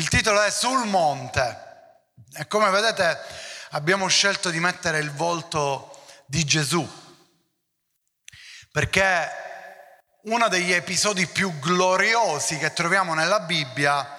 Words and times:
Il 0.00 0.08
titolo 0.08 0.40
è 0.40 0.50
Sul 0.50 0.86
monte 0.86 2.08
e 2.32 2.46
come 2.46 2.70
vedete 2.70 3.20
abbiamo 3.72 4.08
scelto 4.08 4.48
di 4.48 4.58
mettere 4.58 4.98
il 4.98 5.12
volto 5.12 6.06
di 6.24 6.42
Gesù 6.42 6.88
perché 8.72 9.28
uno 10.22 10.48
degli 10.48 10.72
episodi 10.72 11.26
più 11.26 11.58
gloriosi 11.58 12.56
che 12.56 12.72
troviamo 12.72 13.12
nella 13.12 13.40
Bibbia 13.40 14.16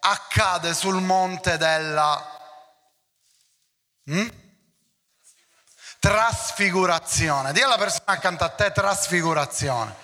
accade 0.00 0.74
sul 0.74 1.00
monte 1.00 1.56
della 1.56 2.38
hmm? 4.10 4.28
trasfigurazione. 5.98 7.54
Dì 7.54 7.62
alla 7.62 7.78
persona 7.78 8.04
accanto 8.04 8.44
a 8.44 8.50
te 8.50 8.70
trasfigurazione. 8.70 9.94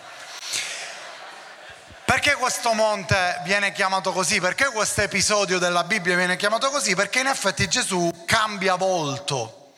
Perché 2.09 2.37
questo 2.37 2.73
monte 2.73 3.39
viene 3.45 3.71
chiamato 3.71 4.13
così? 4.13 4.41
Perché 4.41 4.71
questo 4.71 5.03
episodio 5.03 5.59
della 5.59 5.85
Bibbia 5.85 6.17
viene 6.17 6.37
chiamato 6.37 6.71
così? 6.71 6.95
Perché 6.95 7.21
in 7.21 7.27
effetti 7.27 7.69
Gesù 7.69 8.25
cambia 8.25 8.77
volto. 8.77 9.75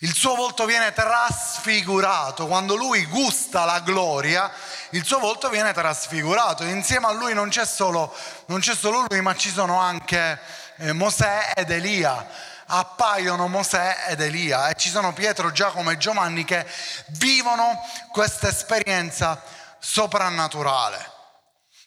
Il 0.00 0.12
suo 0.12 0.34
volto 0.34 0.66
viene 0.66 0.92
trasfigurato. 0.92 2.46
Quando 2.46 2.76
lui 2.76 3.06
gusta 3.06 3.64
la 3.64 3.80
gloria, 3.80 4.52
il 4.90 5.06
suo 5.06 5.20
volto 5.20 5.48
viene 5.48 5.72
trasfigurato. 5.72 6.64
Insieme 6.64 7.06
a 7.06 7.12
lui 7.12 7.32
non 7.32 7.48
c'è 7.48 7.64
solo, 7.64 8.14
non 8.48 8.60
c'è 8.60 8.74
solo 8.74 9.06
lui, 9.08 9.22
ma 9.22 9.34
ci 9.34 9.50
sono 9.50 9.80
anche 9.80 10.38
eh, 10.76 10.92
Mosè 10.92 11.52
ed 11.56 11.70
Elia. 11.70 12.28
Appaiono 12.66 13.48
Mosè 13.48 14.04
ed 14.08 14.20
Elia 14.20 14.68
e 14.68 14.74
ci 14.74 14.90
sono 14.90 15.14
Pietro, 15.14 15.50
Giacomo 15.50 15.88
e 15.88 15.96
Giovanni 15.96 16.44
che 16.44 16.66
vivono 17.06 17.82
questa 18.12 18.48
esperienza 18.48 19.42
soprannaturale. 19.78 21.19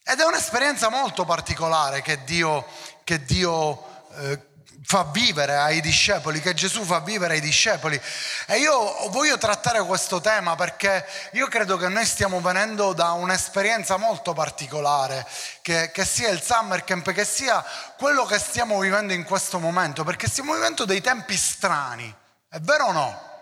Ed 0.05 0.19
è 0.19 0.25
un'esperienza 0.25 0.89
molto 0.89 1.23
particolare 1.23 2.01
che 2.01 2.23
Dio, 2.25 2.65
che 3.05 3.23
Dio 3.23 4.05
eh, 4.17 4.51
fa 4.83 5.05
vivere 5.05 5.55
ai 5.55 5.79
discepoli, 5.79 6.41
che 6.41 6.53
Gesù 6.53 6.83
fa 6.83 6.99
vivere 6.99 7.35
ai 7.35 7.39
discepoli. 7.39 7.99
E 8.47 8.57
io 8.59 9.09
voglio 9.09 9.37
trattare 9.37 9.81
questo 9.85 10.19
tema 10.19 10.55
perché 10.55 11.07
io 11.31 11.47
credo 11.47 11.77
che 11.77 11.87
noi 11.87 12.05
stiamo 12.05 12.41
venendo 12.41 12.91
da 12.91 13.13
un'esperienza 13.13 13.95
molto 13.95 14.33
particolare, 14.33 15.25
che, 15.61 15.89
che 15.91 16.03
sia 16.03 16.29
il 16.29 16.41
summer 16.41 16.83
camp, 16.83 17.11
che 17.11 17.25
sia 17.25 17.63
quello 17.97 18.25
che 18.25 18.39
stiamo 18.39 18.79
vivendo 18.79 19.13
in 19.13 19.23
questo 19.23 19.57
momento, 19.57 20.03
perché 20.03 20.27
stiamo 20.27 20.53
vivendo 20.53 20.83
dei 20.83 20.99
tempi 20.99 21.37
strani, 21.37 22.13
è 22.49 22.59
vero 22.59 22.87
o 22.87 22.91
no? 22.91 23.32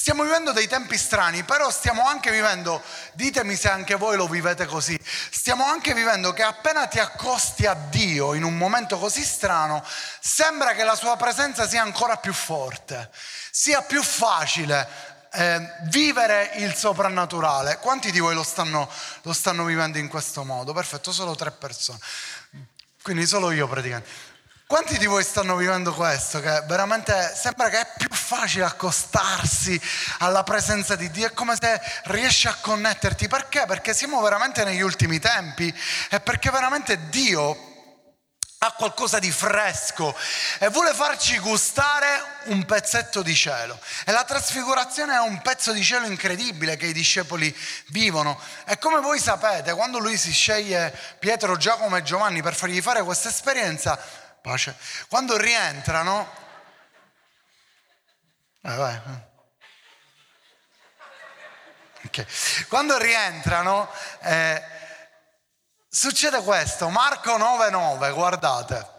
Stiamo 0.00 0.22
vivendo 0.22 0.52
dei 0.52 0.68
tempi 0.68 0.96
strani, 0.96 1.42
però 1.42 1.70
stiamo 1.70 2.06
anche 2.06 2.30
vivendo, 2.30 2.80
ditemi 3.14 3.56
se 3.56 3.68
anche 3.68 3.96
voi 3.96 4.16
lo 4.16 4.28
vivete 4.28 4.64
così, 4.64 4.96
stiamo 5.02 5.66
anche 5.66 5.92
vivendo 5.92 6.32
che 6.32 6.44
appena 6.44 6.86
ti 6.86 7.00
accosti 7.00 7.66
a 7.66 7.74
Dio 7.74 8.34
in 8.34 8.44
un 8.44 8.56
momento 8.56 8.96
così 8.96 9.24
strano, 9.24 9.84
sembra 10.20 10.74
che 10.74 10.84
la 10.84 10.94
sua 10.94 11.16
presenza 11.16 11.66
sia 11.66 11.82
ancora 11.82 12.16
più 12.16 12.32
forte, 12.32 13.10
sia 13.50 13.82
più 13.82 14.00
facile 14.00 14.88
eh, 15.32 15.68
vivere 15.88 16.52
il 16.54 16.76
soprannaturale. 16.76 17.78
Quanti 17.78 18.12
di 18.12 18.20
voi 18.20 18.36
lo 18.36 18.44
stanno, 18.44 18.88
lo 19.22 19.32
stanno 19.32 19.64
vivendo 19.64 19.98
in 19.98 20.06
questo 20.06 20.44
modo? 20.44 20.72
Perfetto, 20.72 21.10
solo 21.10 21.34
tre 21.34 21.50
persone. 21.50 21.98
Quindi 23.02 23.26
solo 23.26 23.50
io 23.50 23.66
praticamente. 23.66 24.27
Quanti 24.68 24.98
di 24.98 25.06
voi 25.06 25.24
stanno 25.24 25.56
vivendo 25.56 25.94
questo? 25.94 26.40
Che 26.40 26.62
veramente 26.66 27.32
sembra 27.34 27.70
che 27.70 27.80
è 27.80 27.86
più 27.96 28.10
facile 28.10 28.66
accostarsi 28.66 29.80
alla 30.18 30.42
presenza 30.42 30.94
di 30.94 31.10
Dio, 31.10 31.26
è 31.26 31.32
come 31.32 31.56
se 31.58 31.80
riesci 32.04 32.48
a 32.48 32.56
connetterti. 32.60 33.28
Perché? 33.28 33.64
Perché 33.66 33.94
siamo 33.94 34.20
veramente 34.20 34.64
negli 34.64 34.82
ultimi 34.82 35.18
tempi 35.18 35.74
e 36.10 36.20
perché 36.20 36.50
veramente 36.50 37.08
Dio 37.08 37.56
ha 38.58 38.72
qualcosa 38.72 39.18
di 39.18 39.30
fresco 39.30 40.14
e 40.58 40.68
vuole 40.68 40.92
farci 40.92 41.38
gustare 41.38 42.22
un 42.48 42.66
pezzetto 42.66 43.22
di 43.22 43.34
cielo. 43.34 43.80
E 44.04 44.12
la 44.12 44.24
trasfigurazione 44.24 45.14
è 45.14 45.20
un 45.20 45.40
pezzo 45.40 45.72
di 45.72 45.82
cielo 45.82 46.04
incredibile 46.04 46.76
che 46.76 46.88
i 46.88 46.92
discepoli 46.92 47.56
vivono. 47.86 48.38
E 48.66 48.76
come 48.76 49.00
voi 49.00 49.18
sapete, 49.18 49.72
quando 49.72 49.96
lui 49.96 50.18
si 50.18 50.30
sceglie 50.30 50.94
Pietro, 51.18 51.56
Giacomo 51.56 51.96
e 51.96 52.02
Giovanni 52.02 52.42
per 52.42 52.54
fargli 52.54 52.82
fare 52.82 53.02
questa 53.02 53.30
esperienza, 53.30 53.98
pace. 54.48 54.74
Quando 55.08 55.36
rientrano, 55.36 56.26
eh, 58.62 58.74
vai. 58.74 59.00
Okay. 62.06 62.26
Quando 62.68 62.96
rientrano, 62.96 63.90
eh, 64.20 64.62
succede 65.88 66.42
questo, 66.42 66.88
Marco 66.88 67.36
9,9, 67.36 68.14
guardate. 68.14 68.96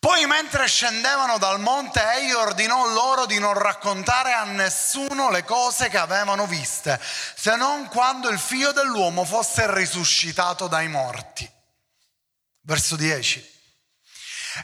Poi 0.00 0.26
mentre 0.26 0.66
scendevano 0.68 1.38
dal 1.38 1.60
monte, 1.60 2.00
egli 2.12 2.32
ordinò 2.32 2.86
loro 2.86 3.26
di 3.26 3.38
non 3.38 3.52
raccontare 3.52 4.32
a 4.32 4.44
nessuno 4.44 5.28
le 5.28 5.44
cose 5.44 5.88
che 5.88 5.98
avevano 5.98 6.46
viste, 6.46 6.98
se 7.02 7.56
non 7.56 7.88
quando 7.88 8.28
il 8.30 8.38
figlio 8.38 8.70
dell'uomo 8.72 9.24
fosse 9.24 9.74
risuscitato 9.74 10.68
dai 10.68 10.88
morti. 10.88 11.50
Verso 12.60 12.96
10. 12.96 13.57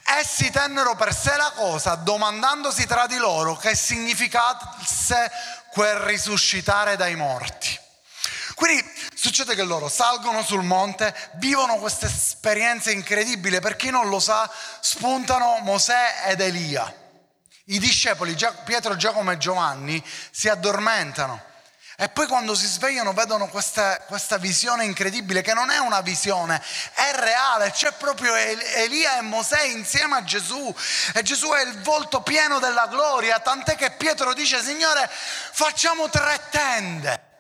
Essi 0.05 0.51
tennero 0.51 0.95
per 0.97 1.15
sé 1.15 1.37
la 1.37 1.53
cosa, 1.55 1.95
domandandosi 1.95 2.87
tra 2.87 3.07
di 3.07 3.17
loro 3.17 3.57
che 3.57 3.75
significasse 3.75 5.31
quel 5.73 5.97
risuscitare 5.97 6.97
dai 6.97 7.17
morti. 7.17 7.79
Quindi 8.55 8.85
succede 9.15 9.55
che 9.55 9.65
loro 9.65 9.89
salgono 9.89 10.43
sul 10.43 10.63
monte, 10.63 11.15
vivono 11.35 11.77
questa 11.77 12.07
esperienza 12.07 12.91
incredibile, 12.91 13.61
per 13.61 13.77
chi 13.77 13.91
non 13.91 14.09
lo 14.09 14.21
sa, 14.21 14.51
spuntano 14.81 15.59
Mosè 15.63 16.23
ed 16.27 16.41
Elia. 16.41 16.93
I 17.67 17.79
discepoli, 17.79 18.37
Pietro, 18.65 18.97
Giacomo 18.97 19.33
e 19.33 19.39
Giovanni, 19.39 20.03
si 20.31 20.49
addormentano 20.49 21.53
e 21.97 22.09
poi 22.09 22.27
quando 22.27 22.57
si 22.57 22.67
svegliano 22.67 23.13
vedono 23.13 23.49
questa, 23.49 23.99
questa, 24.01 24.37
visione 24.37 24.85
incredibile, 24.85 25.43
che 25.43 25.55
non 25.55 25.71
è 25.71 25.79
una 25.79 26.01
visione, 26.01 26.61
è 26.93 27.13
reale, 27.15 27.71
c'è 27.71 27.93
proprio 27.93 28.35
Elia 28.35 29.19
e 29.19 29.23
Mosè 29.23 29.63
insieme 29.63 30.17
a 30.17 30.25
Gesù 30.25 30.75
e 31.15 31.23
Gesù 31.23 31.51
è 31.51 31.63
il 31.63 31.81
volto 31.83 32.21
pieno 32.23 32.59
della 32.59 32.89
gloria, 32.89 33.39
tant'è 33.39 33.77
che 33.77 33.93
Pietro 33.93 34.35
dice, 34.35 34.61
Signore, 34.61 35.09
facciamo 35.09 36.09
tre 36.11 36.41
tende. 36.51 37.33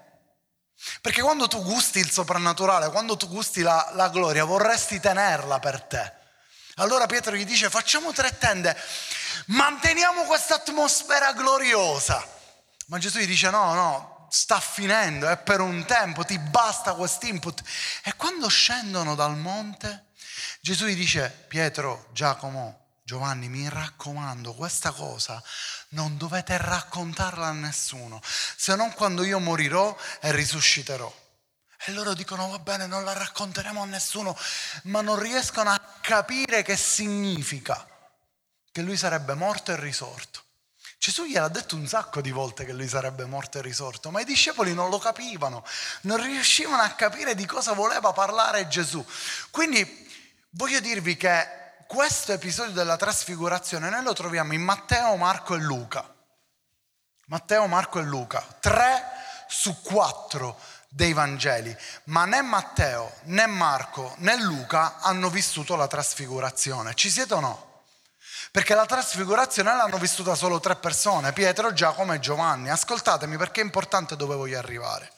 Perché 1.00 1.22
quando 1.22 1.48
tu 1.48 1.62
gusti 1.62 1.98
il 1.98 2.10
soprannaturale, 2.10 2.91
quando 2.91 3.16
tu 3.16 3.28
gusti 3.28 3.60
la, 3.62 3.91
la 3.94 4.09
gloria, 4.09 4.44
vorresti 4.44 5.00
tenerla 5.00 5.59
per 5.59 5.82
te. 5.82 6.12
Allora 6.76 7.06
Pietro 7.06 7.34
gli 7.34 7.44
dice, 7.44 7.71
facciamo 7.71 8.12
tre 8.12 8.38
tende, 8.38 8.76
manteniamo 9.47 10.25
questa 10.25 10.56
atmosfera 10.56 11.32
gloriosa. 11.32 12.25
Ma 12.86 12.98
Gesù 12.98 13.19
gli 13.19 13.26
dice, 13.26 13.50
no, 13.50 13.72
no, 13.72 14.13
sta 14.34 14.59
finendo, 14.59 15.28
è 15.28 15.37
per 15.37 15.61
un 15.61 15.84
tempo, 15.84 16.25
ti 16.25 16.37
basta 16.41 16.95
quest'input. 16.95 17.62
E 18.03 18.17
quando 18.17 18.49
scendono 18.49 19.15
dal 19.15 19.37
monte, 19.37 20.06
Gesù 20.61 20.87
gli 20.87 20.97
dice, 20.97 21.31
Pietro, 21.47 22.09
Giacomo, 22.12 22.97
Giovanni, 23.05 23.49
mi 23.49 23.69
raccomando, 23.69 24.55
questa 24.55 24.91
cosa 24.91 25.41
non 25.91 26.17
dovete 26.17 26.56
raccontarla 26.56 27.47
a 27.47 27.53
nessuno, 27.53 28.21
se 28.25 28.75
non 28.75 28.93
quando 28.93 29.22
io 29.22 29.39
morirò 29.39 29.97
e 30.21 30.33
risusciterò. 30.33 31.22
E 31.87 31.93
loro 31.93 32.12
dicono, 32.15 32.49
va 32.49 32.59
bene, 32.59 32.87
non 32.87 33.05
la 33.05 33.12
racconteremo 33.12 33.83
a 33.83 33.87
nessuno, 33.87 34.37
ma 34.84 35.01
non 35.01 35.16
riescono 35.16 35.71
a 35.71 35.81
capire 36.01 36.62
che 36.62 36.77
significa 36.77 37.87
che 38.72 38.83
lui 38.83 38.97
sarebbe 38.97 39.34
morto 39.34 39.71
e 39.71 39.78
risorto. 39.78 40.43
Gesù 41.04 41.25
gliel'ha 41.25 41.48
detto 41.48 41.76
un 41.76 41.87
sacco 41.87 42.22
di 42.22 42.31
volte 42.31 42.65
che 42.65 42.72
lui 42.72 42.88
sarebbe 42.88 43.26
morto 43.26 43.59
e 43.59 43.60
risorto, 43.60 44.10
ma 44.10 44.22
i 44.22 44.24
discepoli 44.24 44.72
non 44.72 44.89
lo 44.89 44.97
capivano, 44.97 45.62
non 46.04 46.16
riuscivano 46.16 46.80
a 46.80 46.89
capire 46.92 47.34
di 47.34 47.45
cosa 47.45 47.74
voleva 47.74 48.15
parlare 48.15 48.68
Gesù. 48.68 49.04
Quindi 49.51 50.09
voglio 50.53 50.80
dirvi 50.80 51.18
che 51.18 51.47
questo 51.86 52.33
episodio 52.33 52.72
della 52.72 52.97
trasfigurazione 52.97 53.91
noi 53.91 54.03
lo 54.03 54.15
troviamo 54.15 54.54
in 54.54 54.62
Matteo, 54.62 55.15
Marco 55.16 55.54
e 55.54 55.59
Luca. 55.59 56.10
Matteo, 57.27 57.66
Marco 57.66 57.98
e 57.98 58.04
Luca, 58.04 58.42
tre 58.59 59.03
su 59.47 59.83
quattro 59.83 60.59
dei 60.89 61.12
Vangeli, 61.12 61.77
ma 62.04 62.24
né 62.24 62.41
Matteo, 62.41 63.12
né 63.24 63.47
Marco, 63.47 64.15
né 64.21 64.41
Luca 64.41 65.01
hanno 65.01 65.28
vissuto 65.28 65.77
la 65.77 65.86
trasfigurazione. 65.86 66.95
Ci 66.95 67.10
siete 67.10 67.34
o 67.34 67.41
no? 67.41 67.73
Perché 68.54 68.77
la 68.77 68.86
trasfigurazione 68.86 69.74
l'hanno 69.74 69.98
vissuta 69.98 70.36
solo 70.36 70.60
tre 70.60 70.77
persone, 70.77 71.33
Pietro, 71.33 71.72
Giacomo 71.72 72.12
e 72.12 72.21
Giovanni. 72.21 72.71
Ascoltatemi 72.71 73.36
perché 73.36 73.60
è 73.60 73.65
importante 73.65 74.15
dove 74.15 74.36
voglio 74.36 74.56
arrivare. 74.56 75.10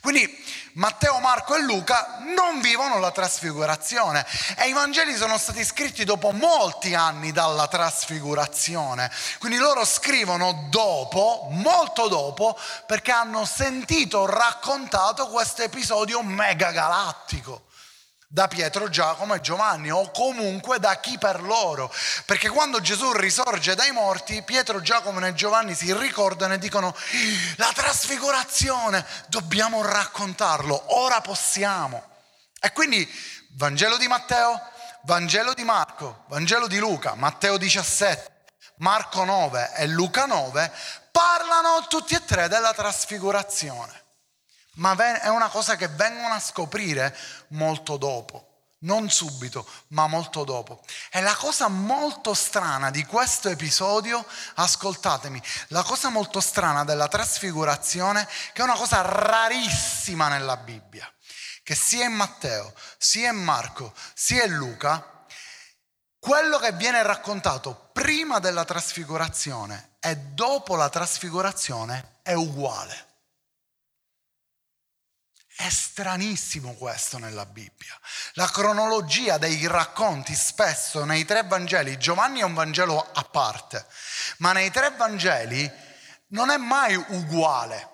Quindi 0.00 0.44
Matteo, 0.74 1.18
Marco 1.18 1.56
e 1.56 1.62
Luca 1.62 2.18
non 2.36 2.60
vivono 2.60 3.00
la 3.00 3.10
trasfigurazione 3.10 4.24
e 4.56 4.68
i 4.68 4.72
Vangeli 4.72 5.16
sono 5.16 5.38
stati 5.38 5.64
scritti 5.64 6.04
dopo 6.04 6.30
molti 6.30 6.94
anni 6.94 7.32
dalla 7.32 7.66
trasfigurazione. 7.66 9.10
Quindi 9.40 9.58
loro 9.58 9.84
scrivono 9.84 10.68
dopo, 10.70 11.48
molto 11.50 12.06
dopo, 12.06 12.56
perché 12.86 13.10
hanno 13.10 13.44
sentito 13.44 14.24
raccontato 14.24 15.26
questo 15.26 15.62
episodio 15.62 16.22
mega 16.22 16.70
galattico 16.70 17.66
da 18.30 18.46
Pietro, 18.46 18.90
Giacomo 18.90 19.32
e 19.32 19.40
Giovanni 19.40 19.90
o 19.90 20.10
comunque 20.10 20.78
da 20.78 21.00
chi 21.00 21.16
per 21.16 21.42
loro. 21.42 21.92
Perché 22.26 22.50
quando 22.50 22.80
Gesù 22.80 23.10
risorge 23.12 23.74
dai 23.74 23.90
morti, 23.90 24.42
Pietro, 24.42 24.82
Giacomo 24.82 25.24
e 25.26 25.32
Giovanni 25.32 25.74
si 25.74 25.92
ricordano 25.94 26.54
e 26.54 26.58
dicono 26.58 26.94
la 27.56 27.72
trasfigurazione, 27.74 29.04
dobbiamo 29.28 29.82
raccontarlo, 29.82 30.98
ora 30.98 31.22
possiamo. 31.22 32.04
E 32.60 32.70
quindi 32.72 33.08
Vangelo 33.52 33.96
di 33.96 34.06
Matteo, 34.06 34.60
Vangelo 35.04 35.54
di 35.54 35.64
Marco, 35.64 36.24
Vangelo 36.28 36.66
di 36.66 36.78
Luca, 36.78 37.14
Matteo 37.14 37.56
17, 37.56 38.30
Marco 38.76 39.24
9 39.24 39.72
e 39.74 39.86
Luca 39.86 40.26
9 40.26 40.70
parlano 41.10 41.86
tutti 41.88 42.14
e 42.14 42.24
tre 42.24 42.46
della 42.48 42.74
trasfigurazione 42.74 44.06
ma 44.78 44.96
è 45.20 45.28
una 45.28 45.48
cosa 45.48 45.76
che 45.76 45.88
vengono 45.88 46.34
a 46.34 46.40
scoprire 46.40 47.16
molto 47.48 47.96
dopo. 47.96 48.44
Non 48.80 49.10
subito, 49.10 49.68
ma 49.88 50.06
molto 50.06 50.44
dopo. 50.44 50.82
E 51.10 51.20
la 51.20 51.34
cosa 51.34 51.66
molto 51.66 52.32
strana 52.32 52.90
di 52.90 53.04
questo 53.04 53.48
episodio, 53.48 54.24
ascoltatemi, 54.54 55.42
la 55.68 55.82
cosa 55.82 56.10
molto 56.10 56.40
strana 56.40 56.84
della 56.84 57.08
trasfigurazione, 57.08 58.28
che 58.52 58.60
è 58.60 58.64
una 58.64 58.76
cosa 58.76 59.00
rarissima 59.00 60.28
nella 60.28 60.56
Bibbia, 60.56 61.12
che 61.64 61.74
sia 61.74 62.04
in 62.04 62.12
Matteo, 62.12 62.72
sia 62.98 63.30
in 63.30 63.42
Marco, 63.42 63.92
sia 64.14 64.44
in 64.44 64.54
Luca, 64.54 65.26
quello 66.20 66.58
che 66.58 66.70
viene 66.72 67.02
raccontato 67.02 67.90
prima 67.92 68.38
della 68.38 68.64
trasfigurazione 68.64 69.96
e 69.98 70.16
dopo 70.16 70.76
la 70.76 70.88
trasfigurazione 70.88 72.18
è 72.22 72.34
uguale. 72.34 73.07
È 75.60 75.68
stranissimo 75.70 76.74
questo 76.74 77.18
nella 77.18 77.44
Bibbia. 77.44 77.98
La 78.34 78.48
cronologia 78.48 79.38
dei 79.38 79.66
racconti 79.66 80.32
spesso 80.36 81.04
nei 81.04 81.24
tre 81.24 81.42
Vangeli, 81.42 81.98
Giovanni 81.98 82.38
è 82.38 82.44
un 82.44 82.54
Vangelo 82.54 83.04
a 83.12 83.24
parte, 83.24 83.84
ma 84.36 84.52
nei 84.52 84.70
tre 84.70 84.92
Vangeli 84.96 85.68
non 86.28 86.50
è 86.50 86.56
mai 86.58 86.94
uguale. 86.94 87.88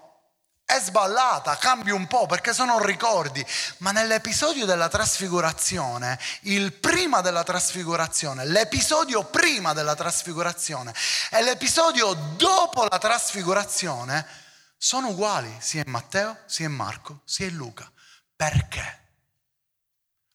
È 0.62 0.78
sballata, 0.78 1.56
cambia 1.56 1.94
un 1.94 2.06
po' 2.06 2.26
perché 2.26 2.52
sono 2.52 2.84
ricordi, 2.84 3.42
ma 3.78 3.92
nell'episodio 3.92 4.66
della 4.66 4.90
trasfigurazione, 4.90 6.20
il 6.42 6.74
prima 6.74 7.22
della 7.22 7.44
trasfigurazione, 7.44 8.44
l'episodio 8.44 9.24
prima 9.24 9.72
della 9.72 9.94
trasfigurazione 9.94 10.92
e 11.30 11.42
l'episodio 11.42 12.12
dopo 12.36 12.84
la 12.84 12.98
trasfigurazione 12.98 14.43
sono 14.76 15.08
uguali 15.08 15.54
sia 15.60 15.82
in 15.84 15.90
Matteo, 15.90 16.38
sia 16.46 16.66
in 16.66 16.72
Marco, 16.72 17.22
sia 17.24 17.46
in 17.46 17.56
Luca. 17.56 17.90
Perché? 18.36 19.02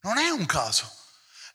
Non 0.01 0.17
è 0.17 0.29
un 0.29 0.45
caso. 0.45 0.91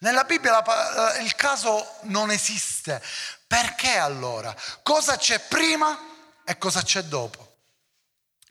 Nella 0.01 0.25
Bibbia 0.25 0.51
la, 0.51 1.19
il 1.19 1.35
caso 1.35 1.99
non 2.03 2.31
esiste. 2.31 3.03
Perché 3.47 3.97
allora? 3.97 4.55
Cosa 4.83 5.17
c'è 5.17 5.41
prima 5.41 5.99
e 6.45 6.59
cosa 6.59 6.83
c'è 6.83 7.03
dopo? 7.05 7.57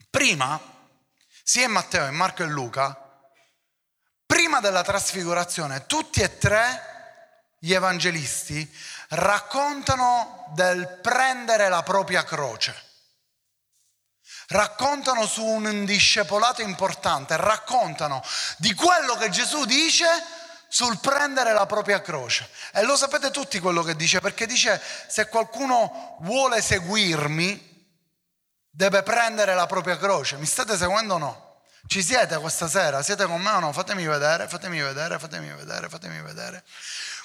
Prima, 0.10 0.60
sia 1.44 1.66
in 1.66 1.72
Matteo, 1.72 2.06
in 2.06 2.16
Marco 2.16 2.44
e 2.44 2.48
Luca, 2.48 2.98
prima 4.26 4.60
della 4.60 4.84
trasfigurazione, 4.84 5.86
tutti 5.86 6.22
e 6.22 6.38
tre 6.38 7.46
gli 7.60 7.74
evangelisti 7.74 8.70
raccontano 9.10 10.52
del 10.54 11.00
prendere 11.02 11.70
la 11.70 11.84
propria 11.84 12.24
croce 12.24 12.92
raccontano 14.54 15.26
su 15.26 15.44
un 15.44 15.84
discepolato 15.84 16.62
importante, 16.62 17.36
raccontano 17.38 18.24
di 18.58 18.74
quello 18.74 19.16
che 19.16 19.30
Gesù 19.30 19.66
dice 19.66 20.08
sul 20.68 21.00
prendere 21.00 21.54
la 21.54 21.66
propria 21.66 22.02
croce. 22.02 22.50
E 22.72 22.84
lo 22.84 22.96
sapete 22.96 23.32
tutti 23.32 23.60
quello 23.60 23.84
che 23.84 23.96
dice, 23.96 24.22
perché 24.22 24.46
dice 24.46 24.82
se 25.08 25.28
qualcuno 25.28 26.18
vuole 26.22 26.62
seguirmi 26.62 27.72
deve 28.70 29.04
prendere 29.04 29.56
la 29.56 29.66
propria 29.66 29.98
croce. 29.98 30.38
Mi 30.38 30.46
state 30.46 30.78
seguendo 30.78 31.16
o 31.16 31.18
no? 31.18 31.62
Ci 31.86 32.02
siete 32.02 32.38
questa 32.38 32.68
sera? 32.68 33.04
Siete 33.04 33.26
con 33.26 33.42
me 33.42 33.52
o 33.52 33.60
no? 33.60 33.74
Fatemi 33.74 34.06
vedere, 34.06 34.48
fatemi 34.48 34.80
vedere, 34.82 35.20
fatemi 35.20 35.52
vedere, 35.52 35.90
fatemi 35.90 36.22
vedere. 36.22 36.64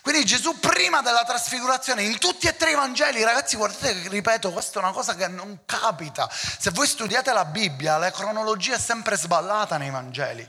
Quindi 0.00 0.24
Gesù 0.24 0.58
prima 0.58 1.02
della 1.02 1.24
trasfigurazione, 1.24 2.02
in 2.02 2.18
tutti 2.18 2.46
e 2.46 2.56
tre 2.56 2.70
i 2.70 2.74
Vangeli, 2.74 3.22
ragazzi 3.24 3.56
guardate 3.56 4.08
ripeto, 4.08 4.52
questa 4.52 4.78
è 4.78 4.82
una 4.82 4.92
cosa 4.92 5.14
che 5.14 5.26
non 5.28 5.60
capita. 5.66 6.30
Se 6.30 6.70
voi 6.70 6.86
studiate 6.86 7.32
la 7.32 7.44
Bibbia, 7.44 7.98
la 7.98 8.10
cronologia 8.10 8.76
è 8.76 8.78
sempre 8.78 9.16
sballata 9.16 9.76
nei 9.76 9.90
Vangeli. 9.90 10.48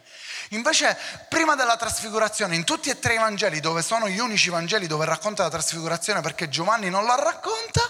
Invece, 0.49 0.97
prima 1.27 1.55
della 1.55 1.77
trasfigurazione, 1.77 2.55
in 2.55 2.63
tutti 2.63 2.89
e 2.89 2.99
tre 2.99 3.15
i 3.15 3.17
Vangeli, 3.17 3.59
dove 3.59 3.81
sono 3.81 4.07
gli 4.07 4.19
unici 4.19 4.49
Vangeli 4.49 4.87
dove 4.87 5.05
racconta 5.05 5.43
la 5.43 5.49
trasfigurazione 5.49 6.21
perché 6.21 6.49
Giovanni 6.49 6.89
non 6.89 7.05
la 7.05 7.15
racconta, 7.15 7.81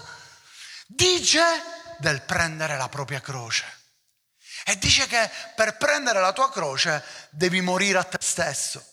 dice 0.86 1.42
del 1.98 2.22
prendere 2.22 2.76
la 2.76 2.88
propria 2.88 3.20
croce. 3.20 3.64
E 4.64 4.76
dice 4.78 5.06
che 5.06 5.30
per 5.54 5.76
prendere 5.76 6.20
la 6.20 6.32
tua 6.32 6.50
croce 6.50 7.02
devi 7.30 7.60
morire 7.60 7.98
a 7.98 8.04
te 8.04 8.18
stesso. 8.20 8.84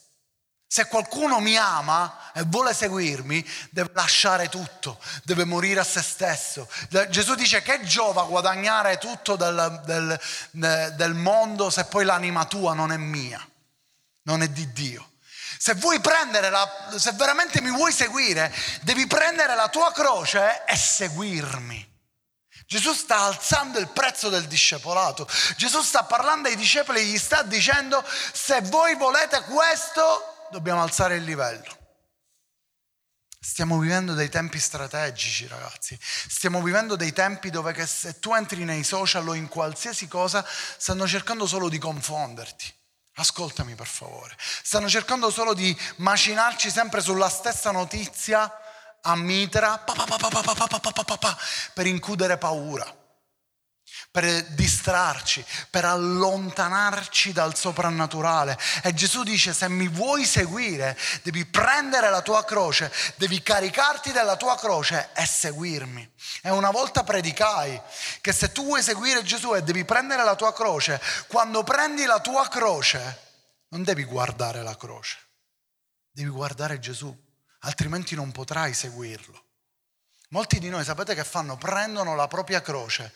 Se 0.69 0.87
qualcuno 0.87 1.39
mi 1.39 1.55
ama 1.57 2.31
e 2.33 2.43
vuole 2.43 2.73
seguirmi, 2.73 3.45
deve 3.71 3.89
lasciare 3.93 4.49
tutto, 4.49 4.99
deve 5.23 5.45
morire 5.45 5.79
a 5.79 5.85
se 5.85 6.01
stesso. 6.01 6.69
Gesù 7.09 7.35
dice 7.35 7.61
che 7.61 7.81
giova 7.83 8.23
guadagnare 8.23 8.97
tutto 8.97 9.37
del, 9.37 9.81
del, 9.85 10.93
del 10.95 11.13
mondo 11.13 11.69
se 11.69 11.85
poi 11.85 12.03
l'anima 12.03 12.43
tua 12.45 12.73
non 12.73 12.91
è 12.91 12.97
mia, 12.97 13.43
non 14.23 14.41
è 14.41 14.49
di 14.49 14.71
Dio. 14.73 15.11
Se 15.57 15.73
vuoi 15.75 16.01
prendere 16.01 16.49
la, 16.49 16.69
se 16.97 17.13
veramente 17.13 17.61
mi 17.61 17.71
vuoi 17.71 17.93
seguire, 17.93 18.53
devi 18.81 19.07
prendere 19.07 19.55
la 19.55 19.69
tua 19.69 19.91
croce 19.93 20.65
e 20.65 20.75
seguirmi. 20.75 21.95
Gesù 22.67 22.93
sta 22.93 23.19
alzando 23.19 23.79
il 23.79 23.87
prezzo 23.87 24.27
del 24.27 24.45
discepolato. 24.45 25.27
Gesù 25.55 25.81
sta 25.81 26.03
parlando 26.03 26.49
ai 26.49 26.57
discepoli 26.57 26.99
e 26.99 27.03
gli 27.05 27.17
sta 27.17 27.41
dicendo 27.41 28.03
se 28.33 28.59
voi 28.63 28.95
volete 28.95 29.41
questo, 29.43 30.36
dobbiamo 30.51 30.81
alzare 30.81 31.15
il 31.15 31.23
livello. 31.23 31.85
Stiamo 33.39 33.79
vivendo 33.79 34.13
dei 34.13 34.29
tempi 34.29 34.59
strategici, 34.59 35.47
ragazzi. 35.47 35.97
Stiamo 36.01 36.61
vivendo 36.61 36.95
dei 36.95 37.13
tempi 37.13 37.49
dove 37.49 37.85
se 37.85 38.19
tu 38.19 38.33
entri 38.33 38.63
nei 38.65 38.83
social 38.83 39.27
o 39.27 39.33
in 39.33 39.47
qualsiasi 39.47 40.07
cosa, 40.07 40.45
stanno 40.77 41.07
cercando 41.07 41.47
solo 41.47 41.69
di 41.69 41.77
confonderti. 41.77 42.73
Ascoltami 43.15 43.73
per 43.75 43.87
favore. 43.87 44.35
Stanno 44.37 44.89
cercando 44.89 45.29
solo 45.29 45.53
di 45.53 45.75
macinarci 45.97 46.69
sempre 46.69 47.01
sulla 47.01 47.29
stessa 47.29 47.71
notizia 47.71 48.51
a 49.01 49.15
mitra 49.15 49.83
per 51.73 51.85
incudere 51.85 52.37
paura 52.37 53.05
per 54.09 54.43
distrarci, 54.53 55.45
per 55.69 55.85
allontanarci 55.85 57.33
dal 57.33 57.55
soprannaturale. 57.55 58.57
E 58.81 58.93
Gesù 58.93 59.23
dice, 59.23 59.53
se 59.53 59.69
mi 59.69 59.87
vuoi 59.87 60.25
seguire, 60.25 60.97
devi 61.21 61.45
prendere 61.45 62.09
la 62.09 62.21
tua 62.21 62.43
croce, 62.43 62.91
devi 63.17 63.41
caricarti 63.43 64.11
della 64.11 64.35
tua 64.35 64.57
croce 64.57 65.09
e 65.13 65.25
seguirmi. 65.25 66.11
E 66.41 66.49
una 66.49 66.71
volta 66.71 67.03
predicai 67.03 67.79
che 68.21 68.33
se 68.33 68.51
tu 68.51 68.63
vuoi 68.63 68.81
seguire 68.81 69.23
Gesù 69.23 69.55
e 69.55 69.61
devi 69.61 69.85
prendere 69.85 70.23
la 70.23 70.35
tua 70.35 70.53
croce, 70.53 70.99
quando 71.27 71.63
prendi 71.63 72.05
la 72.05 72.19
tua 72.19 72.47
croce, 72.47 73.25
non 73.69 73.83
devi 73.83 74.03
guardare 74.03 74.63
la 74.63 74.75
croce, 74.75 75.17
devi 76.09 76.29
guardare 76.29 76.79
Gesù, 76.79 77.15
altrimenti 77.59 78.15
non 78.15 78.31
potrai 78.31 78.73
seguirlo. 78.73 79.43
Molti 80.29 80.59
di 80.59 80.69
noi 80.69 80.83
sapete 80.83 81.15
che 81.15 81.23
fanno? 81.23 81.55
Prendono 81.55 82.15
la 82.15 82.27
propria 82.27 82.61
croce 82.61 83.13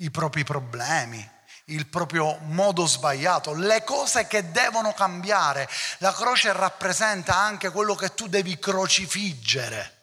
i 0.00 0.10
propri 0.10 0.44
problemi, 0.44 1.28
il 1.66 1.86
proprio 1.86 2.38
modo 2.42 2.86
sbagliato, 2.86 3.54
le 3.54 3.84
cose 3.84 4.26
che 4.26 4.50
devono 4.50 4.92
cambiare. 4.92 5.68
La 5.98 6.12
croce 6.12 6.52
rappresenta 6.52 7.36
anche 7.36 7.70
quello 7.70 7.94
che 7.94 8.14
tu 8.14 8.28
devi 8.28 8.58
crocifiggere. 8.58 9.98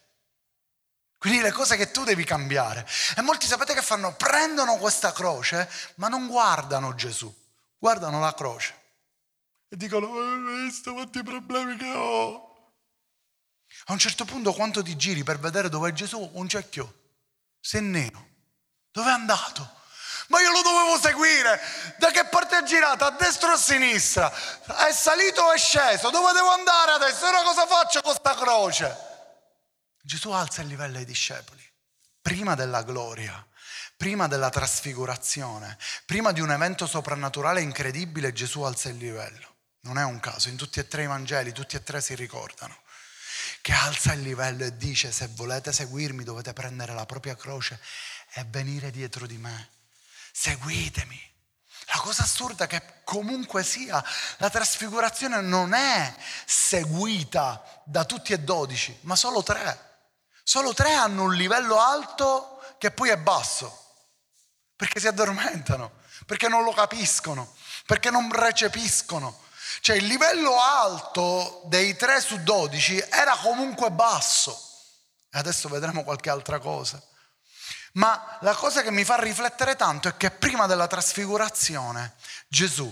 Quindi 1.17 1.41
le 1.41 1.51
cose 1.51 1.77
che 1.77 1.89
tu 1.91 2.03
devi 2.03 2.23
cambiare. 2.23 2.87
E 3.15 3.21
molti 3.21 3.47
sapete 3.47 3.73
che 3.73 3.81
fanno? 3.81 4.13
Prendono 4.15 4.77
questa 4.77 5.11
croce, 5.11 5.69
ma 5.95 6.07
non 6.07 6.27
guardano 6.27 6.93
Gesù, 6.93 7.33
guardano 7.77 8.19
la 8.19 8.33
croce. 8.33 8.75
E 9.67 9.75
dicono, 9.75 10.07
hai 10.07 10.65
visto 10.65 10.93
quanti 10.93 11.23
problemi 11.23 11.75
che 11.75 11.91
ho? 11.91 12.45
A 13.85 13.93
un 13.93 13.99
certo 13.99 14.25
punto 14.25 14.53
quanto 14.53 14.83
ti 14.83 14.95
giri 14.95 15.23
per 15.23 15.39
vedere 15.39 15.69
dove 15.69 15.89
è 15.89 15.93
Gesù? 15.93 16.29
Un 16.33 16.47
cecchio. 16.47 16.93
Sei 17.59 17.81
nero. 17.81 18.25
Dove 18.91 19.09
è 19.09 19.13
andato? 19.13 19.76
Ma 20.27 20.41
io 20.41 20.51
lo 20.51 20.61
dovevo 20.61 20.99
seguire. 20.99 21.59
Da 21.97 22.11
che 22.11 22.25
parte 22.25 22.57
è 22.57 22.63
girato? 22.63 23.05
A 23.05 23.11
destra 23.11 23.51
o 23.51 23.53
a 23.53 23.57
sinistra? 23.57 24.31
È 24.87 24.91
salito 24.91 25.41
o 25.41 25.51
è 25.51 25.57
sceso? 25.57 26.09
Dove 26.09 26.33
devo 26.33 26.49
andare 26.51 26.91
adesso? 26.91 27.25
Ora 27.27 27.43
cosa 27.43 27.65
faccio 27.65 28.01
con 28.01 28.11
questa 28.11 28.35
croce? 28.35 28.97
Gesù 30.01 30.31
alza 30.31 30.61
il 30.61 30.67
livello 30.67 30.97
ai 30.97 31.05
discepoli. 31.05 31.63
Prima 32.21 32.55
della 32.55 32.83
gloria, 32.83 33.45
prima 33.95 34.27
della 34.27 34.49
trasfigurazione, 34.49 35.77
prima 36.05 36.31
di 36.31 36.39
un 36.39 36.51
evento 36.51 36.85
soprannaturale 36.87 37.61
incredibile, 37.61 38.31
Gesù 38.31 38.61
alza 38.61 38.89
il 38.89 38.97
livello. 38.97 39.55
non 39.81 39.97
è 39.97 40.03
un 40.03 40.19
caso, 40.19 40.49
in 40.49 40.57
tutti 40.57 40.79
e 40.79 40.87
tre 40.87 41.03
i 41.03 41.07
Vangeli, 41.07 41.53
tutti 41.53 41.77
e 41.77 41.83
tre 41.83 42.01
si 42.01 42.13
ricordano, 42.13 42.77
che 43.61 43.71
alza 43.71 44.11
il 44.13 44.21
livello 44.21 44.65
e 44.65 44.75
dice 44.75 45.11
se 45.11 45.29
volete 45.31 45.71
seguirmi 45.71 46.25
dovete 46.25 46.51
prendere 46.51 46.93
la 46.93 47.05
propria 47.05 47.35
croce 47.35 47.79
e 48.33 48.45
venire 48.49 48.91
dietro 48.91 49.25
di 49.25 49.37
me. 49.37 49.69
Seguitemi. 50.39 51.19
La 51.87 51.99
cosa 51.99 52.21
assurda 52.21 52.65
è 52.65 52.67
che 52.67 53.01
comunque 53.03 53.63
sia, 53.63 54.03
la 54.37 54.51
trasfigurazione 54.51 55.41
non 55.41 55.73
è 55.73 56.13
seguita 56.45 57.81
da 57.85 58.05
tutti 58.05 58.33
e 58.33 58.41
dodici, 58.41 58.95
ma 59.01 59.15
solo 59.15 59.41
tre. 59.41 60.03
Solo 60.43 60.75
tre 60.75 60.93
hanno 60.93 61.23
un 61.23 61.33
livello 61.33 61.79
alto 61.79 62.61
che 62.77 62.91
poi 62.91 63.09
è 63.09 63.17
basso, 63.17 63.95
perché 64.75 64.99
si 64.99 65.07
addormentano, 65.07 66.01
perché 66.27 66.47
non 66.47 66.63
lo 66.63 66.71
capiscono, 66.71 67.55
perché 67.87 68.11
non 68.11 68.31
recepiscono. 68.31 69.39
Cioè 69.81 69.95
il 69.95 70.05
livello 70.05 70.61
alto 70.61 71.63
dei 71.65 71.95
3 71.95 72.21
su 72.21 72.43
12 72.43 73.07
era 73.09 73.35
comunque 73.37 73.89
basso. 73.89 74.55
E 75.31 75.39
adesso 75.39 75.67
vedremo 75.67 76.03
qualche 76.03 76.29
altra 76.29 76.59
cosa. 76.59 77.01
Ma 77.97 78.37
la 78.41 78.53
cosa 78.53 78.83
che 78.83 78.91
mi 78.91 79.03
fa 79.03 79.19
riflettere 79.19 79.75
tanto 79.75 80.07
è 80.07 80.17
che 80.17 80.29
prima 80.29 80.67
della 80.67 80.87
trasfigurazione 80.87 82.15
Gesù 82.47 82.91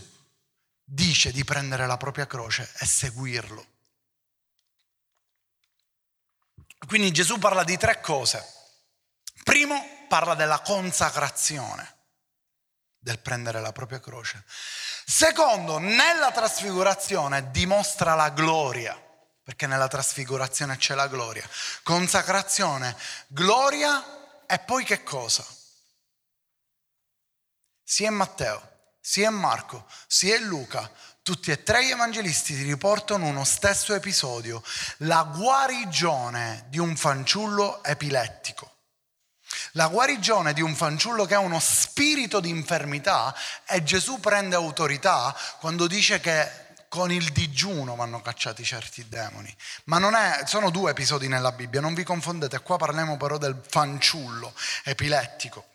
dice 0.83 1.31
di 1.31 1.43
prendere 1.43 1.85
la 1.85 1.97
propria 1.97 2.25
croce 2.25 2.71
e 2.79 2.85
seguirlo. 2.85 3.65
Quindi 6.87 7.11
Gesù 7.11 7.37
parla 7.37 7.63
di 7.63 7.77
tre 7.77 8.01
cose. 8.01 8.43
Primo, 9.43 10.05
parla 10.07 10.33
della 10.33 10.59
consacrazione, 10.61 11.97
del 12.97 13.19
prendere 13.19 13.61
la 13.61 13.71
propria 13.71 13.99
croce. 13.99 14.43
Secondo, 15.05 15.77
nella 15.77 16.31
trasfigurazione 16.31 17.51
dimostra 17.51 18.15
la 18.15 18.29
gloria, 18.29 18.99
perché 19.43 19.67
nella 19.67 19.87
trasfigurazione 19.87 20.77
c'è 20.77 20.95
la 20.95 21.07
gloria. 21.07 21.47
Consacrazione, 21.83 22.95
gloria 23.27 24.23
e 24.47 24.59
poi 24.59 24.83
che 24.83 25.03
cosa? 25.03 25.45
Sia 27.83 28.09
in 28.09 28.15
Matteo, 28.15 28.61
sia 28.99 29.29
in 29.29 29.35
Marco, 29.35 29.85
sia 30.07 30.37
in 30.37 30.45
Luca, 30.45 30.89
tutti 31.21 31.51
e 31.51 31.63
tre 31.63 31.85
gli 31.85 31.89
evangelisti 31.89 32.55
ti 32.55 32.63
riportano 32.63 33.25
uno 33.25 33.43
stesso 33.43 33.93
episodio, 33.93 34.63
la 34.97 35.23
guarigione 35.23 36.65
di 36.69 36.77
un 36.77 36.95
fanciullo 36.95 37.83
epilettico. 37.83 38.71
La 39.73 39.87
guarigione 39.87 40.53
di 40.53 40.61
un 40.61 40.75
fanciullo 40.75 41.25
che 41.25 41.35
ha 41.35 41.39
uno 41.39 41.59
spirito 41.59 42.39
di 42.39 42.49
infermità 42.49 43.35
e 43.67 43.83
Gesù 43.83 44.19
prende 44.19 44.55
autorità 44.55 45.35
quando 45.59 45.87
dice 45.87 46.19
che 46.19 46.64
con 46.95 47.11
il 47.11 47.33
digiuno 47.33 47.95
vanno 47.95 48.21
cacciati 48.21 48.63
certi 48.63 49.07
demoni. 49.09 49.53
Ma 49.85 49.97
non 49.97 50.15
è, 50.15 50.43
sono 50.45 50.69
due 50.69 50.91
episodi 50.91 51.27
nella 51.27 51.51
Bibbia, 51.51 51.81
non 51.81 51.93
vi 51.93 52.03
confondete, 52.03 52.61
qua 52.61 52.77
parliamo 52.77 53.17
però 53.17 53.37
del 53.37 53.61
fanciullo 53.67 54.53
epilettico. 54.85 55.67